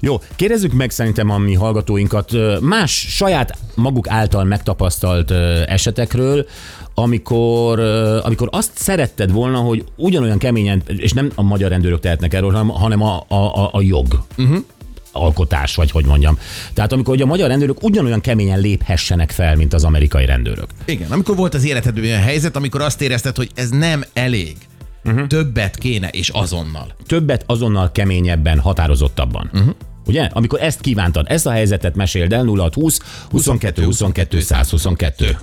Jó, 0.00 0.20
kérdezzük 0.36 0.72
meg 0.72 0.90
szerintem 0.90 1.30
a 1.30 1.38
mi 1.38 1.54
hallgatóinkat 1.54 2.32
más 2.60 3.06
saját 3.08 3.58
maguk 3.74 4.08
által 4.08 4.44
megtapasztalt 4.44 5.30
esetekről, 5.66 6.46
amikor, 6.98 7.80
amikor 8.24 8.48
azt 8.50 8.70
szeretted 8.74 9.32
volna, 9.32 9.58
hogy 9.58 9.84
ugyanolyan 9.96 10.38
keményen, 10.38 10.82
és 10.86 11.12
nem 11.12 11.30
a 11.34 11.42
magyar 11.42 11.70
rendőrök 11.70 12.00
tehetnek 12.00 12.34
erről, 12.34 12.50
hanem, 12.50 12.68
hanem 12.68 13.02
a, 13.02 13.24
a, 13.28 13.34
a, 13.34 13.68
a 13.72 13.80
jog. 13.80 14.24
Uh-huh 14.38 14.58
alkotás, 15.18 15.74
vagy 15.74 15.90
hogy 15.90 16.04
mondjam. 16.04 16.38
Tehát 16.74 16.92
amikor 16.92 17.14
ugye 17.14 17.24
a 17.24 17.26
magyar 17.26 17.48
rendőrök 17.48 17.82
ugyanolyan 17.82 18.20
keményen 18.20 18.60
léphessenek 18.60 19.30
fel, 19.30 19.56
mint 19.56 19.74
az 19.74 19.84
amerikai 19.84 20.26
rendőrök. 20.26 20.66
Igen, 20.84 21.10
amikor 21.10 21.36
volt 21.36 21.54
az 21.54 21.64
életedben 21.64 22.04
olyan 22.04 22.20
helyzet, 22.20 22.56
amikor 22.56 22.80
azt 22.80 23.00
érezted, 23.00 23.36
hogy 23.36 23.50
ez 23.54 23.70
nem 23.70 24.04
elég. 24.12 24.56
Uh-huh. 25.04 25.26
Többet 25.26 25.76
kéne, 25.76 26.08
és 26.08 26.28
azonnal. 26.28 26.94
Többet 27.06 27.44
azonnal 27.46 27.92
keményebben, 27.92 28.58
határozottabban. 28.58 29.50
Uh-huh. 29.52 29.74
Ugye? 30.06 30.28
Amikor 30.32 30.62
ezt 30.62 30.80
kívántad, 30.80 31.26
ezt 31.28 31.46
a 31.46 31.50
helyzetet 31.50 31.96
meséld 31.96 32.32
el 32.32 32.44
0620 32.44 32.98
22 33.30 33.84
22 33.84 34.40
122. 34.40 35.38